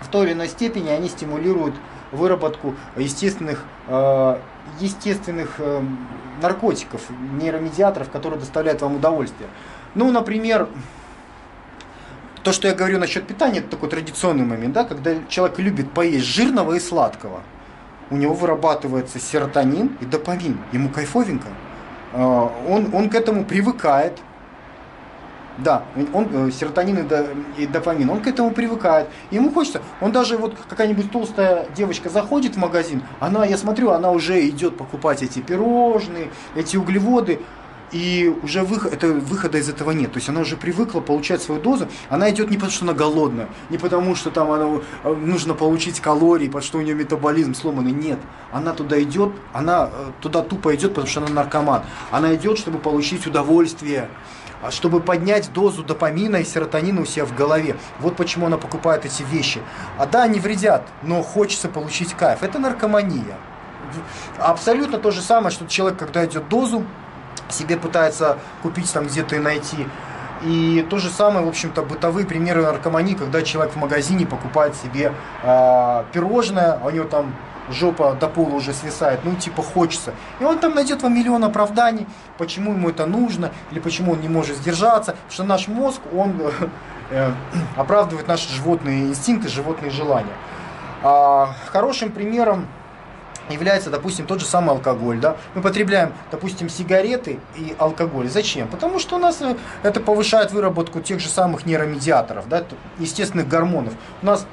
[0.00, 1.74] в той или иной степени они стимулируют
[2.12, 4.38] выработку естественных, э,
[4.80, 5.82] естественных э,
[6.42, 7.00] наркотиков,
[7.40, 9.48] нейромедиаторов, которые доставляют вам удовольствие.
[9.94, 10.68] Ну, например,
[12.42, 16.26] то, что я говорю насчет питания, это такой традиционный момент, да, когда человек любит поесть
[16.26, 17.40] жирного и сладкого,
[18.10, 21.48] у него вырабатывается серотонин и допамин, ему кайфовенько,
[22.12, 24.18] а, он, он к этому привыкает,
[25.58, 27.06] да, он, э, серотонин
[27.58, 29.08] и допамин, он к этому привыкает.
[29.30, 34.10] Ему хочется, он даже вот какая-нибудь толстая девочка заходит в магазин, она, я смотрю, она
[34.10, 37.40] уже идет покупать эти пирожные, эти углеводы,
[37.92, 40.12] и уже выход, это, выхода из этого нет.
[40.12, 41.88] То есть она уже привыкла получать свою дозу.
[42.08, 46.00] Она идет не потому, что она голодная, не потому, что там она, э, нужно получить
[46.00, 47.92] калории, потому что у нее метаболизм сломанный.
[47.92, 48.18] Нет.
[48.52, 51.82] Она туда идет, она э, туда тупо идет, потому что она наркоман.
[52.10, 54.08] Она идет, чтобы получить удовольствие
[54.62, 57.76] а чтобы поднять дозу допамина и серотонина у себя в голове.
[57.98, 59.60] Вот почему она покупает эти вещи.
[59.96, 62.42] А да, они вредят, но хочется получить кайф.
[62.42, 63.38] Это наркомания.
[64.38, 66.84] Абсолютно то же самое, что человек, когда идет дозу,
[67.52, 69.86] себе пытается купить там где-то и найти.
[70.42, 75.12] И то же самое, в общем-то, бытовые примеры наркомании, когда человек в магазине покупает себе
[75.42, 77.34] э, пирожное, у него там
[77.70, 80.14] жопа до пола уже свисает, ну типа хочется.
[80.40, 82.06] И он там найдет вам миллион оправданий,
[82.38, 86.34] почему ему это нужно, или почему он не может сдержаться, потому что наш мозг, он
[87.10, 87.32] э,
[87.76, 90.32] оправдывает наши животные инстинкты, животные желания.
[91.02, 92.66] А, хорошим примером
[93.50, 95.18] является, допустим, тот же самый алкоголь.
[95.18, 95.36] Да?
[95.54, 98.28] Мы потребляем, допустим, сигареты и алкоголь.
[98.28, 98.68] Зачем?
[98.68, 102.64] Потому что у нас э, это повышает выработку тех же самых нейромедиаторов, да,
[102.98, 103.94] естественных гормонов.
[104.22, 104.46] У нас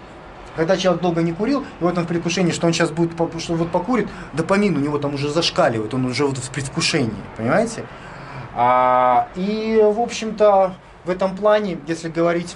[0.55, 3.53] когда человек долго не курил, и вот он в предвкушении, что он сейчас будет, что
[3.53, 7.83] вот покурит, допамин у него там уже зашкаливает, он уже вот в предвкушении, понимаете?
[8.55, 10.73] А, и, в общем-то,
[11.05, 12.55] в этом плане, если говорить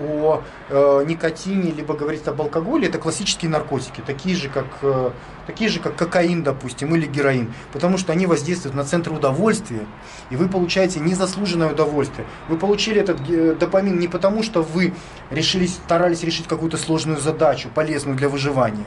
[0.00, 5.10] о э, никотине, либо говорить об алкоголе, это классические наркотики, такие же, как, э,
[5.46, 9.86] такие же, как кокаин, допустим, или героин, потому что они воздействуют на центр удовольствия,
[10.30, 12.26] и вы получаете незаслуженное удовольствие.
[12.48, 14.94] Вы получили этот э, допамин не потому, что вы
[15.30, 18.86] решились, старались решить какую-то сложную задачу, полезную для выживания,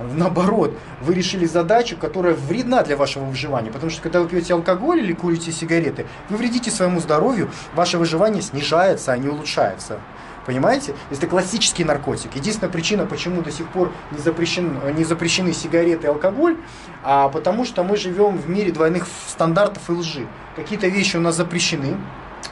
[0.00, 3.70] Наоборот, вы решили задачу, которая вредна для вашего выживания.
[3.70, 8.42] Потому что когда вы пьете алкоголь или курите сигареты, вы вредите своему здоровью, ваше выживание
[8.42, 10.00] снижается, а не улучшается.
[10.46, 10.94] Понимаете?
[11.10, 12.34] Это классический наркотик.
[12.34, 16.56] Единственная причина, почему до сих пор не, запрещен, не запрещены сигареты и алкоголь,
[17.02, 20.26] а потому что мы живем в мире двойных стандартов и лжи.
[20.56, 21.96] Какие-то вещи у нас запрещены,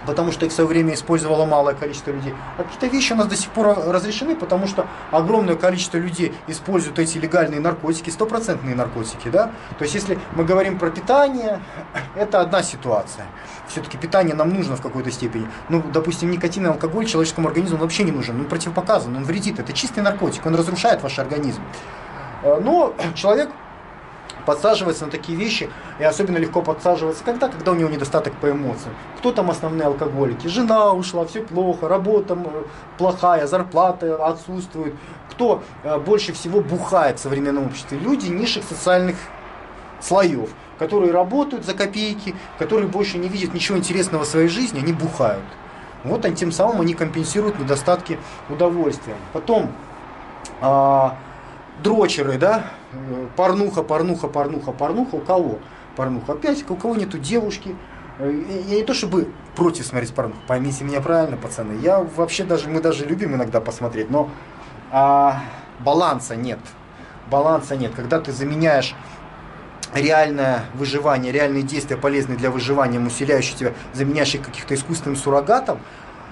[0.06, 2.34] потому что их в свое время использовало малое количество людей.
[2.56, 6.98] А какие-то вещи у нас до сих пор разрешены, потому что огромное количество людей используют
[6.98, 9.28] эти легальные наркотики, стопроцентные наркотики.
[9.28, 9.50] Да?
[9.78, 11.60] То есть если мы говорим про питание,
[12.14, 13.26] это одна ситуация.
[13.68, 15.46] Все-таки питание нам нужно в какой-то степени.
[15.68, 18.40] Ну, допустим, никотин и алкоголь человеческому организму вообще не нужен.
[18.40, 19.58] Он противопоказан, он вредит.
[19.58, 21.62] Это чистый наркотик, он разрушает ваш организм.
[22.42, 23.50] Э, но человек
[24.48, 27.50] подсаживается на такие вещи, и особенно легко подсаживаться когда?
[27.50, 28.94] Когда у него недостаток по эмоциям.
[29.18, 30.46] Кто там основные алкоголики?
[30.46, 32.38] Жена ушла, все плохо, работа
[32.96, 34.94] плохая, зарплата отсутствует.
[35.30, 37.98] Кто э, больше всего бухает в современном обществе?
[37.98, 39.16] Люди низших социальных
[40.00, 44.94] слоев, которые работают за копейки, которые больше не видят ничего интересного в своей жизни, они
[44.94, 45.44] бухают.
[46.04, 49.16] Вот они, тем самым они компенсируют недостатки удовольствия.
[49.34, 49.70] Потом,
[50.62, 51.18] а,
[51.82, 52.70] дрочеры, да,
[53.36, 55.58] порнуха, порнуха, порнуха, порнуха, у кого?
[55.96, 57.74] Порнуха опять, у кого нету девушки.
[58.18, 61.78] Я не то чтобы против смотреть порнуху, поймите меня правильно, пацаны.
[61.80, 64.28] Я вообще даже, мы даже любим иногда посмотреть, но
[64.90, 65.42] а,
[65.80, 66.58] баланса нет.
[67.30, 67.92] Баланса нет.
[67.94, 68.96] Когда ты заменяешь
[69.94, 75.80] реальное выживание, реальные действия, полезные для выживания, усиляющие тебя, заменяешь их каких-то искусственным суррогатом,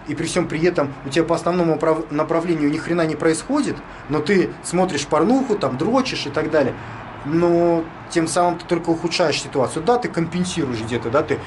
[0.08, 1.78] и при всем при этом у тебя по основному
[2.10, 3.76] направлению ни хрена не происходит,
[4.08, 6.74] но ты смотришь порнуху, там дрочишь и так далее,
[7.26, 9.82] но тем самым ты только ухудшаешь ситуацию.
[9.84, 11.38] Да, ты компенсируешь где-то, да, ты,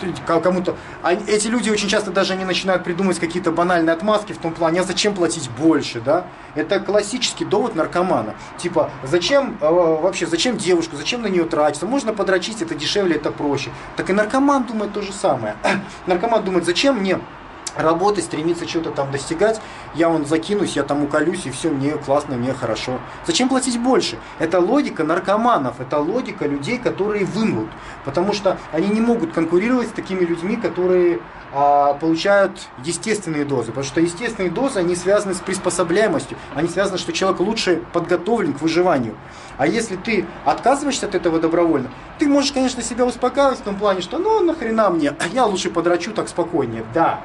[0.00, 0.76] ты кому-то...
[1.02, 4.80] А эти люди очень часто даже не начинают придумывать какие-то банальные отмазки в том плане,
[4.80, 6.26] а зачем платить больше, да?
[6.54, 8.34] Это классический довод наркомана.
[8.56, 11.86] Типа, зачем э, вообще, зачем девушку, зачем на нее тратиться?
[11.86, 13.70] Можно подрочить, это дешевле, это проще.
[13.96, 15.56] Так и наркоман думает то же самое.
[16.06, 17.18] наркоман думает, зачем мне
[17.76, 19.60] работать, стремиться что-то там достигать,
[19.94, 22.98] я вон закинусь, я там уколюсь, и все, мне классно, мне хорошо.
[23.26, 24.18] Зачем платить больше?
[24.38, 27.70] Это логика наркоманов, это логика людей, которые вымрут.
[28.04, 31.20] Потому что они не могут конкурировать с такими людьми, которые
[31.52, 32.52] а, получают
[32.84, 33.68] естественные дозы.
[33.68, 38.60] Потому что естественные дозы, они связаны с приспособляемостью, они связаны, что человек лучше подготовлен к
[38.60, 39.16] выживанию.
[39.56, 44.00] А если ты отказываешься от этого добровольно, ты можешь, конечно, себя успокаивать в том плане,
[44.00, 46.84] что ну нахрена мне, я лучше подрачу так спокойнее.
[46.94, 47.20] Да,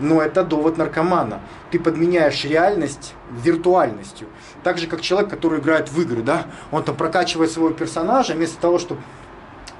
[0.00, 1.40] но это довод наркомана.
[1.70, 4.28] Ты подменяешь реальность виртуальностью.
[4.62, 8.58] Так же, как человек, который играет в игры, да, он там прокачивает своего персонажа, вместо
[8.60, 9.00] того, чтобы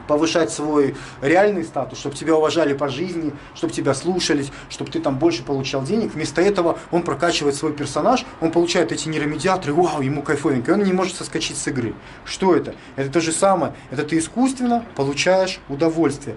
[0.09, 5.19] повышать свой реальный статус, чтобы тебя уважали по жизни, чтобы тебя слушались, чтобы ты там
[5.19, 6.15] больше получал денег.
[6.15, 10.83] Вместо этого он прокачивает свой персонаж, он получает эти нейромедиаторы, вау, ему кайфовенько, и он
[10.83, 11.95] не может соскочить с игры.
[12.25, 12.75] Что это?
[12.97, 13.75] Это то же самое.
[13.91, 16.37] Это ты искусственно получаешь удовольствие.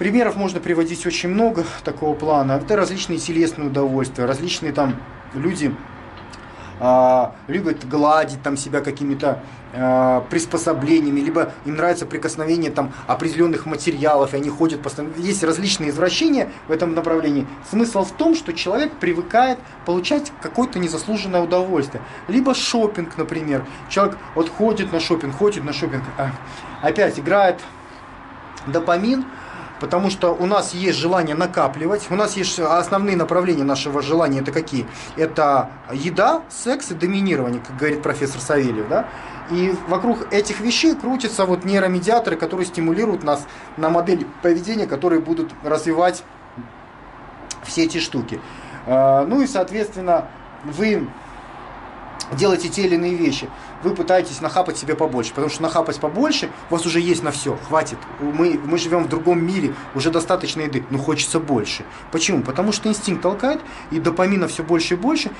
[0.00, 2.52] Примеров можно приводить очень много такого плана.
[2.52, 4.96] Это различные телесные удовольствия, различные там
[5.34, 5.74] люди
[6.80, 9.42] а, любят гладить там себя какими-то
[9.74, 15.12] а, приспособлениями, либо им нравится прикосновение там определенных материалов, и они ходят постоянно.
[15.18, 17.46] Есть различные извращения в этом направлении.
[17.68, 22.02] Смысл в том, что человек привыкает получать какое-то незаслуженное удовольствие.
[22.26, 23.66] Либо шопинг, например.
[23.90, 26.30] Человек вот ходит на шопинг, ходит на шопинг, а,
[26.80, 27.60] опять играет
[28.66, 29.24] допамин,
[29.80, 34.52] потому что у нас есть желание накапливать, у нас есть основные направления нашего желания, это
[34.52, 34.86] какие?
[35.16, 39.08] Это еда, секс и доминирование, как говорит профессор Савельев, да?
[39.50, 45.50] И вокруг этих вещей крутятся вот нейромедиаторы, которые стимулируют нас на модели поведения, которые будут
[45.64, 46.22] развивать
[47.64, 48.40] все эти штуки.
[48.86, 50.28] А, ну и, соответственно,
[50.64, 51.08] вы
[52.36, 53.48] делаете те или иные вещи
[53.82, 57.56] вы пытаетесь нахапать себе побольше, потому что нахапать побольше у вас уже есть на все,
[57.68, 57.98] хватит.
[58.20, 61.84] Мы, мы живем в другом мире, уже достаточно еды, но хочется больше.
[62.12, 62.42] Почему?
[62.42, 65.30] Потому что инстинкт толкает, и допамина все больше и больше.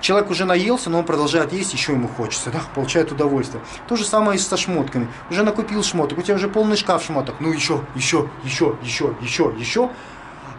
[0.00, 3.62] Человек уже наелся, но он продолжает есть, еще ему хочется, да, получает удовольствие.
[3.86, 5.08] То же самое и со шмотками.
[5.30, 9.54] Уже накупил шмоток, у тебя уже полный шкаф шмоток, ну еще, еще, еще, еще, еще,
[9.58, 9.90] еще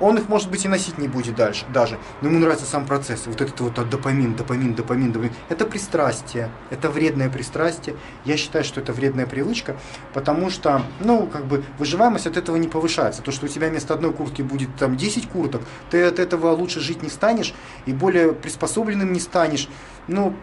[0.01, 1.99] он их, может быть, и носить не будет дальше, даже.
[2.21, 3.27] Но ему нравится сам процесс.
[3.27, 5.33] Вот этот вот допамин, допамин, допамин, допамин.
[5.49, 6.49] Это пристрастие.
[6.69, 7.95] Это вредное пристрастие.
[8.25, 9.77] Я считаю, что это вредная привычка,
[10.13, 13.21] потому что, ну, как бы, выживаемость от этого не повышается.
[13.21, 16.79] То, что у тебя вместо одной куртки будет там 10 курток, ты от этого лучше
[16.79, 17.53] жить не станешь
[17.85, 19.69] и более приспособленным не станешь.
[20.07, 20.33] Ну,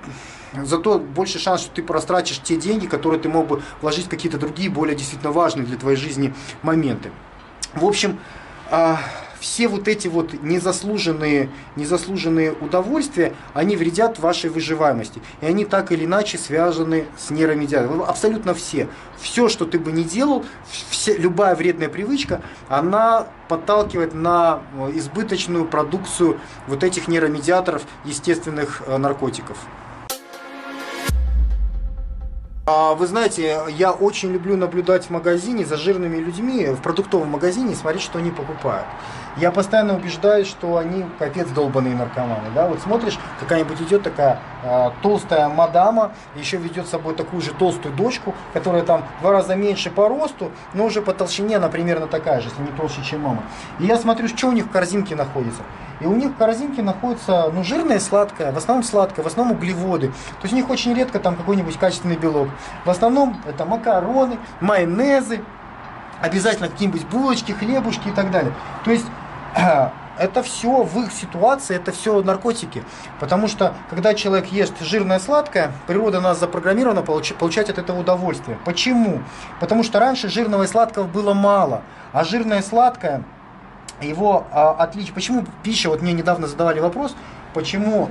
[0.64, 4.38] Зато больше шанс, что ты растратишь те деньги, которые ты мог бы вложить в какие-то
[4.38, 7.10] другие, более действительно важные для твоей жизни моменты.
[7.74, 8.18] В общем,
[8.70, 8.98] а,
[9.40, 15.20] все вот эти вот незаслуженные, незаслуженные удовольствия, они вредят вашей выживаемости.
[15.40, 18.02] И они так или иначе связаны с нейромедиатором.
[18.02, 18.88] Абсолютно все.
[19.20, 20.44] Все, что ты бы не делал,
[20.90, 28.96] все, любая вредная привычка, она подталкивает на э, избыточную продукцию вот этих нейромедиаторов, естественных э,
[28.96, 29.56] наркотиков.
[32.66, 37.74] А, вы знаете, я очень люблю наблюдать в магазине за жирными людьми, в продуктовом магазине,
[37.74, 38.86] смотреть, что они покупают
[39.40, 42.48] я постоянно убеждаюсь, что они капец долбанные наркоманы.
[42.54, 42.68] Да?
[42.68, 47.94] Вот смотришь, какая-нибудь идет такая э, толстая мадама, еще ведет с собой такую же толстую
[47.94, 52.40] дочку, которая там два раза меньше по росту, но уже по толщине она примерно такая
[52.40, 53.42] же, если не толще, чем мама.
[53.78, 55.62] И я смотрю, что у них в корзинке находится.
[56.00, 59.56] И у них в корзинке находится ну, жирное и сладкое, в основном сладкое, в основном
[59.56, 60.08] углеводы.
[60.08, 62.48] То есть у них очень редко там какой-нибудь качественный белок.
[62.84, 65.40] В основном это макароны, майонезы,
[66.20, 68.52] обязательно какие-нибудь булочки, хлебушки и так далее.
[68.84, 69.06] То есть
[70.18, 72.82] это все в их ситуации, это все наркотики.
[73.20, 78.58] Потому что, когда человек ест жирное сладкое, природа нас запрограммирована получать от этого удовольствие.
[78.64, 79.22] Почему?
[79.60, 81.82] Потому что раньше жирного и сладкого было мало,
[82.12, 83.22] а жирное и сладкое,
[84.00, 85.14] его а, отличие.
[85.14, 87.16] Почему пища, вот мне недавно задавали вопрос,
[87.54, 88.10] почему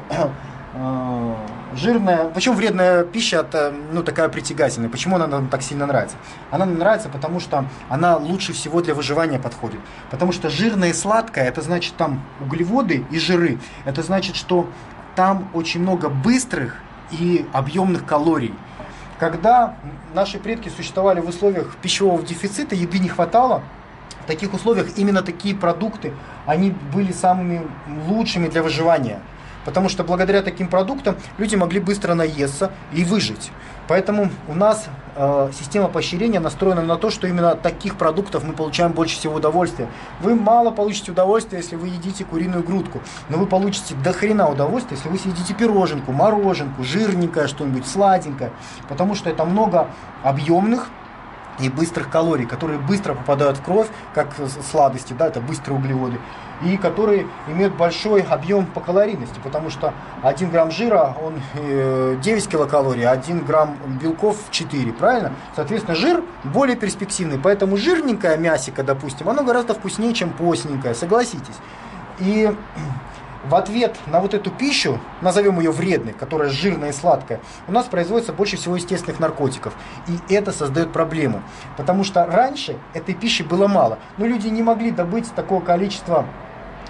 [0.78, 1.36] Э,
[1.78, 6.18] жирная, почему вредная пища это, ну, такая притягательная, почему она нам так сильно нравится?
[6.52, 9.80] Она нам нравится, потому что она лучше всего для выживания подходит.
[10.10, 13.60] Потому что жирное и сладкое, это значит там углеводы и жиры.
[13.86, 14.68] Это значит, что
[15.16, 16.76] там очень много быстрых
[17.12, 18.54] и объемных калорий.
[19.20, 19.76] Когда
[20.14, 23.64] наши предки существовали в условиях пищевого дефицита, еды не хватало,
[24.24, 26.14] в таких условиях именно такие продукты,
[26.46, 27.66] они были самыми
[28.08, 29.22] лучшими для выживания.
[29.68, 33.52] Потому что благодаря таким продуктам люди могли быстро наесться и выжить.
[33.90, 38.94] Поэтому у нас э, система поощрения настроена на то, что именно таких продуктов мы получаем
[38.94, 39.90] больше всего удовольствия.
[40.22, 44.96] Вы мало получите удовольствия, если вы едите куриную грудку, но вы получите до хрена удовольствия,
[44.96, 48.54] если вы съедите пироженку, мороженку, жирненькое что-нибудь, сладенькое,
[48.88, 49.90] потому что это много
[50.24, 50.88] объемных
[51.60, 54.36] и быстрых калорий, которые быстро попадают в кровь, как
[54.70, 56.20] сладости, да, это быстрые углеводы,
[56.64, 59.94] и которые имеют большой объем по калорийности, потому что
[60.24, 61.36] 1 грамм жира, он
[62.22, 65.34] 9 э, килокалорий, а 1 грамм белков 4, правильно?
[65.56, 71.56] Соответственно, жир более перспективный, поэтому жирненькое мясико, допустим, оно гораздо вкуснее, чем постненькое, согласитесь.
[72.20, 72.52] И
[73.46, 77.86] в ответ на вот эту пищу, назовем ее вредной, которая жирная и сладкая, у нас
[77.86, 79.74] производится больше всего естественных наркотиков.
[80.08, 81.42] И это создает проблему.
[81.78, 84.00] Потому что раньше этой пищи было мало.
[84.18, 86.26] Но люди не могли добыть такого количества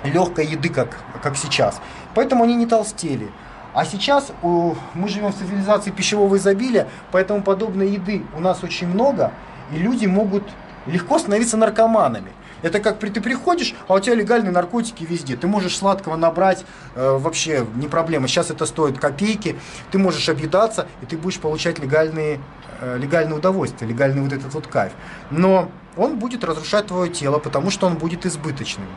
[0.04, 1.82] легкой еды, как, как сейчас.
[2.14, 3.30] Поэтому они не толстели.
[3.74, 8.88] А сейчас у, мы живем в цивилизации пищевого изобилия, поэтому подобной еды у нас очень
[8.88, 9.32] много,
[9.72, 10.44] и люди могут
[10.88, 12.32] легко становиться наркоманами.
[12.62, 15.36] Это как ты приходишь, а у тебя легальные наркотики везде.
[15.36, 18.28] Ты можешь сладкого набрать, э, вообще не проблема.
[18.28, 19.58] Сейчас это стоит копейки.
[19.92, 22.40] Ты можешь объедаться, и ты будешь получать легальные,
[22.82, 24.94] э, легальные удовольствия, легальный вот этот вот кайф.
[25.30, 28.88] Но он будет разрушать твое тело, потому что он будет избыточным.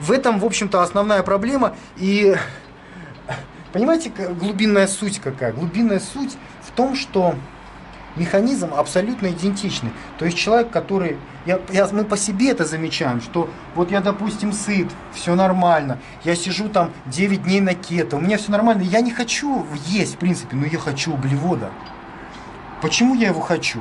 [0.00, 1.74] В этом, в общем-то, основная проблема.
[1.96, 2.36] И
[3.72, 5.52] понимаете, глубинная суть какая?
[5.52, 7.34] Глубинная суть в том, что
[8.16, 9.90] механизм абсолютно идентичный.
[10.18, 11.18] То есть человек, который...
[11.44, 16.34] Я, я, мы по себе это замечаем, что вот я, допустим, сыт, все нормально, я
[16.34, 20.18] сижу там 9 дней на кето, у меня все нормально, я не хочу есть, в
[20.18, 21.70] принципе, но я хочу углевода.
[22.82, 23.80] Почему я его хочу?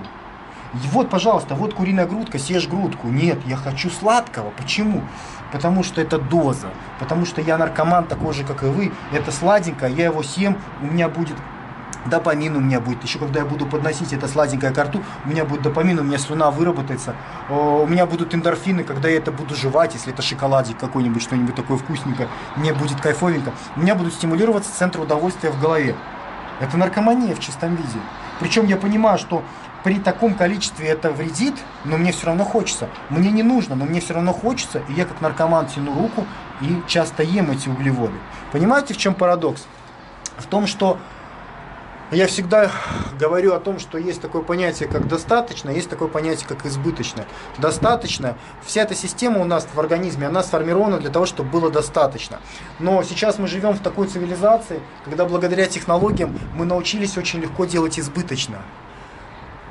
[0.92, 3.08] Вот, пожалуйста, вот куриная грудка, съешь грудку.
[3.08, 4.52] Нет, я хочу сладкого.
[4.52, 5.04] Почему?
[5.52, 6.68] Потому что это доза.
[7.00, 8.92] Потому что я наркоман такой же, как и вы.
[9.14, 11.38] Это сладенькое, я его съем, у меня будет
[12.06, 13.04] допамин у меня будет.
[13.04, 16.18] Еще когда я буду подносить это сладенькое к рту, у меня будет допамин, у меня
[16.18, 17.16] слюна выработается.
[17.50, 21.78] У меня будут эндорфины, когда я это буду жевать, если это шоколадик какой-нибудь, что-нибудь такое
[21.78, 23.54] вкусненькое, мне будет кайфовенько.
[23.76, 25.96] У меня будут стимулироваться центры удовольствия в голове.
[26.60, 28.00] Это наркомания в чистом виде.
[28.40, 29.44] Причем я понимаю, что
[29.84, 31.54] при таком количестве это вредит,
[31.84, 32.90] но мне все равно хочется.
[33.10, 36.26] Мне не нужно, но мне все равно хочется, и я как наркоман тяну руку
[36.62, 38.16] и часто ем эти углеводы.
[38.52, 39.66] Понимаете, в чем парадокс?
[40.38, 40.98] В том, что
[42.12, 42.72] я всегда
[43.20, 47.26] говорю о том, что есть такое понятие, как достаточно, есть такое понятие, как избыточно.
[47.58, 52.40] Достаточно, вся эта система у нас в организме, она сформирована для того, чтобы было достаточно.
[52.80, 58.00] Но сейчас мы живем в такой цивилизации, когда благодаря технологиям мы научились очень легко делать
[58.00, 58.62] избыточно.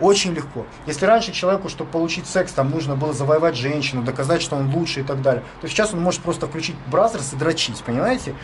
[0.01, 0.67] Очень легко.
[0.87, 5.01] Если раньше человеку, чтобы получить секс, там нужно было завоевать женщину, доказать, что он лучше
[5.01, 8.35] и так далее, то сейчас он может просто включить бразерс и дрочить, понимаете?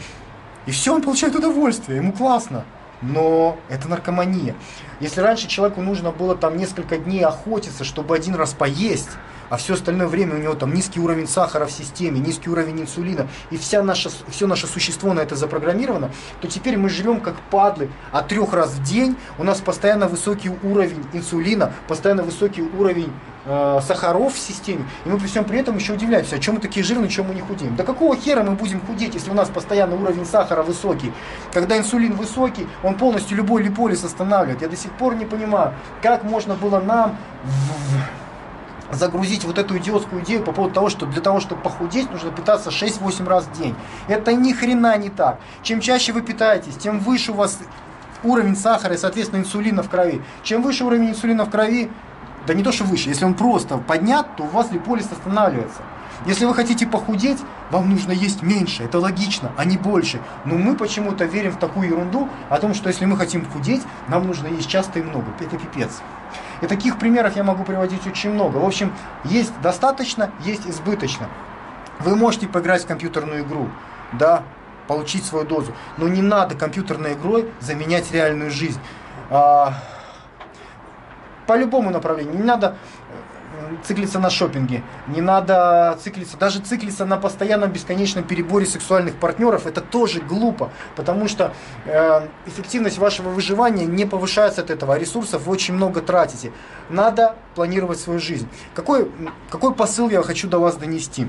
[0.66, 2.64] И все, он получает удовольствие, ему классно
[3.02, 4.54] но это наркомания.
[5.00, 9.10] Если раньше человеку нужно было там несколько дней охотиться, чтобы один раз поесть,
[9.48, 13.26] а все остальное время у него там низкий уровень сахара в системе, низкий уровень инсулина,
[13.50, 17.90] и вся наша, все наше существо на это запрограммировано, то теперь мы живем как падлы,
[18.12, 23.12] а трех раз в день у нас постоянно высокий уровень инсулина, постоянно высокий уровень
[23.44, 26.60] э, сахаров в системе, и мы при всем при этом еще удивляемся, а чем мы
[26.60, 27.76] такие жирные, чем мы не худеем.
[27.76, 31.12] Да какого хера мы будем худеть, если у нас постоянно уровень сахара высокий?
[31.52, 34.62] Когда инсулин высокий, он полностью любой липолиз останавливает.
[34.62, 37.16] Я до сих пор не понимаю, как можно было нам
[38.92, 42.70] загрузить вот эту идиотскую идею по поводу того, что для того, чтобы похудеть, нужно питаться
[42.70, 43.74] 6-8 раз в день.
[44.08, 45.38] Это ни хрена не так.
[45.62, 47.58] Чем чаще вы питаетесь, тем выше у вас
[48.22, 50.22] уровень сахара и, соответственно, инсулина в крови.
[50.42, 51.90] Чем выше уровень инсулина в крови,
[52.46, 55.82] да не то, что выше, если он просто поднят, то у вас липолиз останавливается.
[56.26, 57.38] Если вы хотите похудеть,
[57.70, 60.20] вам нужно есть меньше, это логично, а не больше.
[60.44, 64.26] Но мы почему-то верим в такую ерунду о том, что если мы хотим худеть, нам
[64.26, 65.26] нужно есть часто и много.
[65.40, 66.02] Это пипец.
[66.60, 68.58] И таких примеров я могу приводить очень много.
[68.58, 68.92] В общем,
[69.24, 71.26] есть достаточно, есть избыточно.
[72.00, 73.68] Вы можете поиграть в компьютерную игру,
[74.12, 74.42] да,
[74.88, 78.80] получить свою дозу, но не надо компьютерной игрой заменять реальную жизнь.
[81.50, 82.36] По любому направлению.
[82.36, 82.76] Не надо
[83.82, 89.80] циклиться на шопинге, не надо циклиться, даже циклиться на постоянном бесконечном переборе сексуальных партнеров, это
[89.80, 91.52] тоже глупо, потому что
[91.86, 96.52] э, эффективность вашего выживания не повышается от этого, а ресурсов вы очень много тратите.
[96.88, 98.46] Надо планировать свою жизнь.
[98.76, 99.10] Какой,
[99.50, 101.26] какой посыл я хочу до вас донести?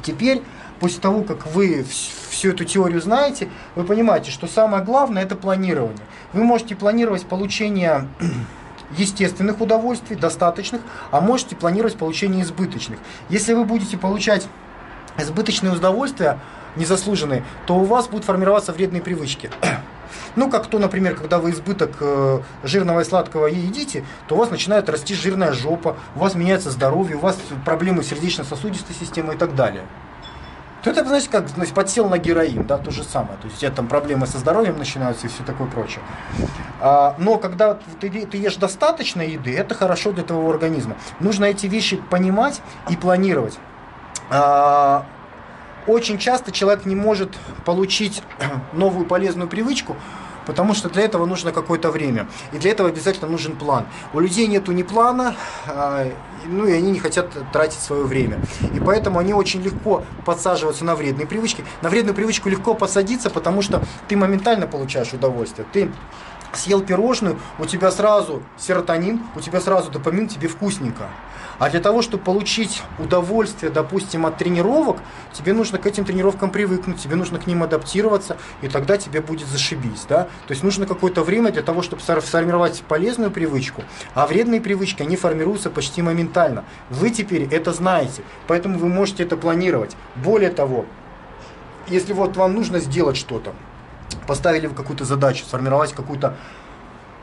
[0.00, 0.44] Теперь,
[0.78, 1.84] после того, как вы
[2.28, 6.06] всю эту теорию знаете, вы понимаете, что самое главное это планирование.
[6.32, 8.06] Вы можете планировать получение
[8.96, 10.80] естественных удовольствий, достаточных,
[11.10, 12.98] а можете планировать получение избыточных.
[13.28, 14.46] Если вы будете получать
[15.18, 16.38] избыточные удовольствия,
[16.76, 19.50] незаслуженные, то у вас будут формироваться вредные привычки.
[20.36, 24.50] Ну, как то, например, когда вы избыток э, жирного и сладкого едите, то у вас
[24.50, 29.56] начинает расти жирная жопа, у вас меняется здоровье, у вас проблемы сердечно-сосудистой системы и так
[29.56, 29.82] далее.
[30.82, 33.36] То это, знаете, как значит, подсел на героин, да, то же самое.
[33.38, 36.00] То есть у тебя там проблемы со здоровьем начинаются и все такое прочее.
[36.80, 40.96] А, но когда ты, ты ешь достаточно еды, это хорошо для твоего организма.
[41.20, 43.58] Нужно эти вещи понимать и планировать.
[44.30, 45.04] А,
[45.86, 48.22] очень часто человек не может получить
[48.72, 49.96] новую полезную привычку,
[50.50, 52.26] потому что для этого нужно какое-то время.
[52.52, 53.86] И для этого обязательно нужен план.
[54.12, 55.36] У людей нету ни плана,
[55.68, 56.10] а,
[56.44, 58.40] ну и они не хотят тратить свое время.
[58.74, 61.64] И поэтому они очень легко подсаживаются на вредные привычки.
[61.82, 65.68] На вредную привычку легко посадиться, потому что ты моментально получаешь удовольствие.
[65.72, 65.92] Ты
[66.52, 71.04] съел пирожную, у тебя сразу серотонин, у тебя сразу допамин, тебе вкусненько.
[71.60, 74.96] А для того, чтобы получить удовольствие, допустим, от тренировок,
[75.34, 79.46] тебе нужно к этим тренировкам привыкнуть, тебе нужно к ним адаптироваться, и тогда тебе будет
[79.46, 80.06] зашибись.
[80.08, 80.24] Да?
[80.46, 83.84] То есть нужно какое-то время для того, чтобы сформировать полезную привычку,
[84.14, 86.64] а вредные привычки, они формируются почти моментально.
[86.88, 89.94] Вы теперь это знаете, поэтому вы можете это планировать.
[90.16, 90.86] Более того,
[91.88, 93.52] если вот вам нужно сделать что-то,
[94.26, 96.38] поставили вы какую-то задачу, сформировать какую-то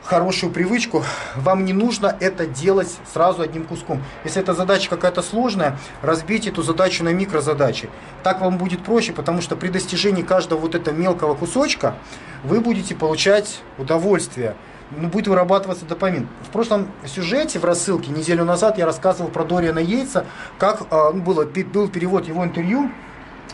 [0.08, 1.04] хорошую привычку,
[1.36, 4.02] вам не нужно это делать сразу одним куском.
[4.24, 7.90] Если эта задача какая-то сложная, разбейте эту задачу на микрозадачи.
[8.22, 11.94] Так вам будет проще, потому что при достижении каждого вот этого мелкого кусочка
[12.42, 14.54] вы будете получать удовольствие.
[14.90, 16.26] Ну, будет вырабатываться допамин.
[16.42, 20.24] В прошлом сюжете, в рассылке, неделю назад я рассказывал про Дориана Йейтса,
[20.58, 22.90] как э, было, был перевод его интервью.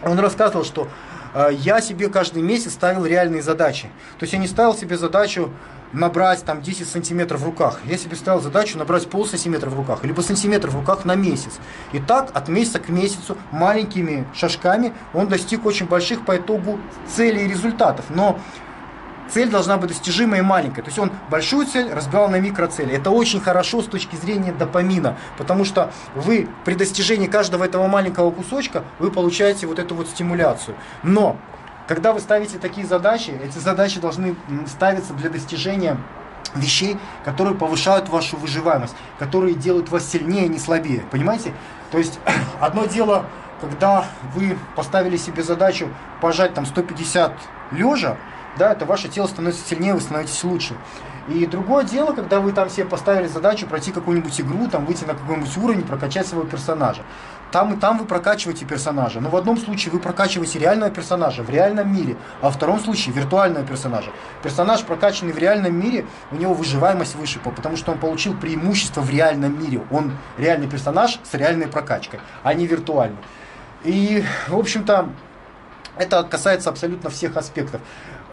[0.05, 0.87] Он рассказывал, что
[1.35, 3.89] э, я себе каждый месяц ставил реальные задачи.
[4.21, 5.51] То есть я не ставил себе задачу
[5.95, 7.81] набрать там 10 сантиметров в руках.
[7.85, 11.53] Я себе ставил задачу набрать пол сантиметра в руках, либо сантиметр в руках на месяц.
[11.93, 17.45] И так от месяца к месяцу маленькими шажками он достиг очень больших по итогу целей
[17.45, 18.07] и результатов.
[18.11, 18.39] Но
[19.31, 20.83] цель должна быть достижимая и маленькая.
[20.83, 22.95] То есть он большую цель разбивал на микроцели.
[22.95, 28.31] Это очень хорошо с точки зрения допамина, потому что вы при достижении каждого этого маленького
[28.31, 30.77] кусочка вы получаете вот эту вот стимуляцию.
[31.03, 31.37] Но
[31.87, 35.99] когда вы ставите такие задачи, эти задачи должны ставиться для достижения
[36.55, 41.05] вещей, которые повышают вашу выживаемость, которые делают вас сильнее, а не слабее.
[41.11, 41.53] Понимаете?
[41.91, 42.18] То есть
[42.61, 43.26] одно дело,
[43.61, 44.05] когда
[44.35, 45.89] вы поставили себе задачу
[46.20, 47.32] пожать там 150
[47.72, 48.16] лежа,
[48.57, 50.76] да, это ваше тело становится сильнее, вы становитесь лучше.
[51.29, 55.14] И другое дело, когда вы там себе поставили задачу пройти какую-нибудь игру, там выйти на
[55.14, 57.03] какой-нибудь уровень, прокачать своего персонажа.
[57.51, 59.20] Там и там вы прокачиваете персонажа.
[59.20, 63.14] Но в одном случае вы прокачиваете реального персонажа в реальном мире, а во втором случае
[63.14, 64.11] виртуального персонажа.
[64.43, 69.09] Персонаж, прокачанный в реальном мире, у него выживаемость выше, потому что он получил преимущество в
[69.09, 69.83] реальном мире.
[69.91, 73.18] Он реальный персонаж с реальной прокачкой, а не виртуальный.
[73.85, 75.09] И, в общем-то,
[75.97, 77.81] это касается абсолютно всех аспектов.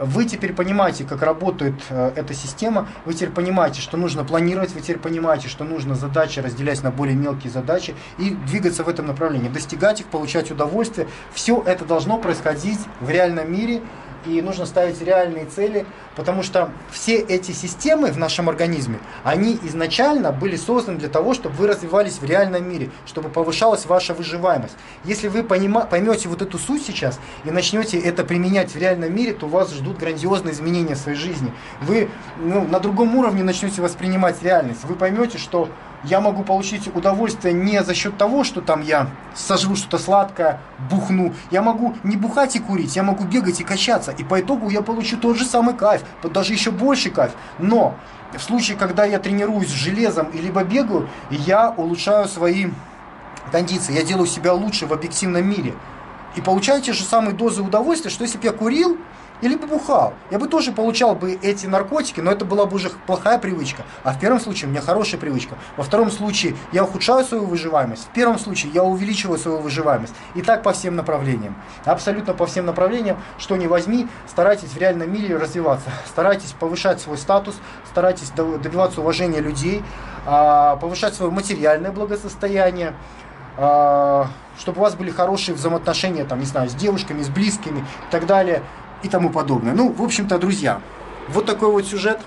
[0.02, 4.82] Вы теперь понимаете, как работает э, эта система, вы теперь понимаете, что нужно планировать, вы
[4.82, 9.48] теперь понимаете, что нужно задачи разделять на более мелкие задачи и двигаться в этом направлении,
[9.48, 11.08] достигать их, получать удовольствие.
[11.36, 13.82] Все это должно происходить в реальном мире,
[14.26, 20.32] и нужно ставить реальные цели, потому что все эти системы в нашем организме, они изначально
[20.32, 24.76] были созданы для того, чтобы вы развивались в реальном мире, чтобы повышалась ваша выживаемость.
[25.04, 29.34] Если вы понима, поймете вот эту суть сейчас и начнете это применять в реальном мире,
[29.34, 31.54] то вас ждут грандиозные изменения в своей жизни.
[31.82, 34.84] Вы ну, на другом уровне начнете воспринимать реальность.
[34.84, 35.70] Вы поймете, что
[36.04, 41.34] я могу получить удовольствие не за счет того, что там я сожру что-то сладкое, бухну.
[41.52, 44.12] Я могу не бухать и курить, я могу бегать и качаться.
[44.12, 47.34] И по итогу я получу тот же самый кайф, даже еще больше кайф.
[47.60, 47.96] Но
[48.34, 52.68] в случае, когда я тренируюсь с железом и либо бегаю, я улучшаю свои
[53.52, 55.76] кондиции, я делаю себя лучше в объективном мире.
[56.36, 58.98] И получаю те же самые дозы удовольствия, что если бы я курил,
[59.42, 60.14] или бы бухал.
[60.30, 63.84] Я бы тоже получал бы эти наркотики, но это была бы уже плохая привычка.
[64.04, 65.56] А в первом случае у меня хорошая привычка.
[65.78, 68.06] Во втором случае я ухудшаю свою выживаемость.
[68.06, 70.14] В первом случае я увеличиваю свою выживаемость.
[70.36, 71.56] И так по всем направлениям.
[71.86, 75.90] Абсолютно по всем направлениям, что не возьми, старайтесь в реальном мире развиваться.
[76.06, 77.56] Старайтесь повышать свой статус,
[77.90, 79.84] старайтесь добиваться уважения людей,
[80.26, 82.94] а, повышать свое материальное благосостояние
[83.58, 84.28] а,
[84.58, 88.26] чтобы у вас были хорошие взаимоотношения, там, не знаю, с девушками, с близкими и так
[88.26, 88.64] далее
[89.04, 89.74] и тому подобное.
[89.74, 90.82] Ну, в общем-то, друзья,
[91.28, 92.20] вот такой вот сюжет.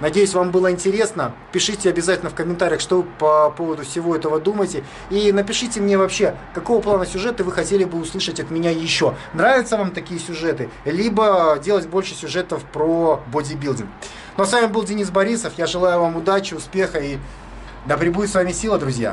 [0.00, 1.32] Надеюсь, вам было интересно.
[1.52, 4.82] Пишите обязательно в комментариях, что по поводу всего этого думаете.
[5.10, 9.14] И напишите мне вообще, какого плана сюжеты вы хотели бы услышать от меня еще.
[9.32, 10.70] Нравятся вам такие сюжеты?
[10.84, 13.88] Либо делать больше сюжетов про бодибилдинг.
[14.36, 15.52] Ну а с вами был Денис Борисов.
[15.56, 17.18] Я желаю вам удачи, успеха и
[17.86, 19.10] да пребудет с вами сила, друзья.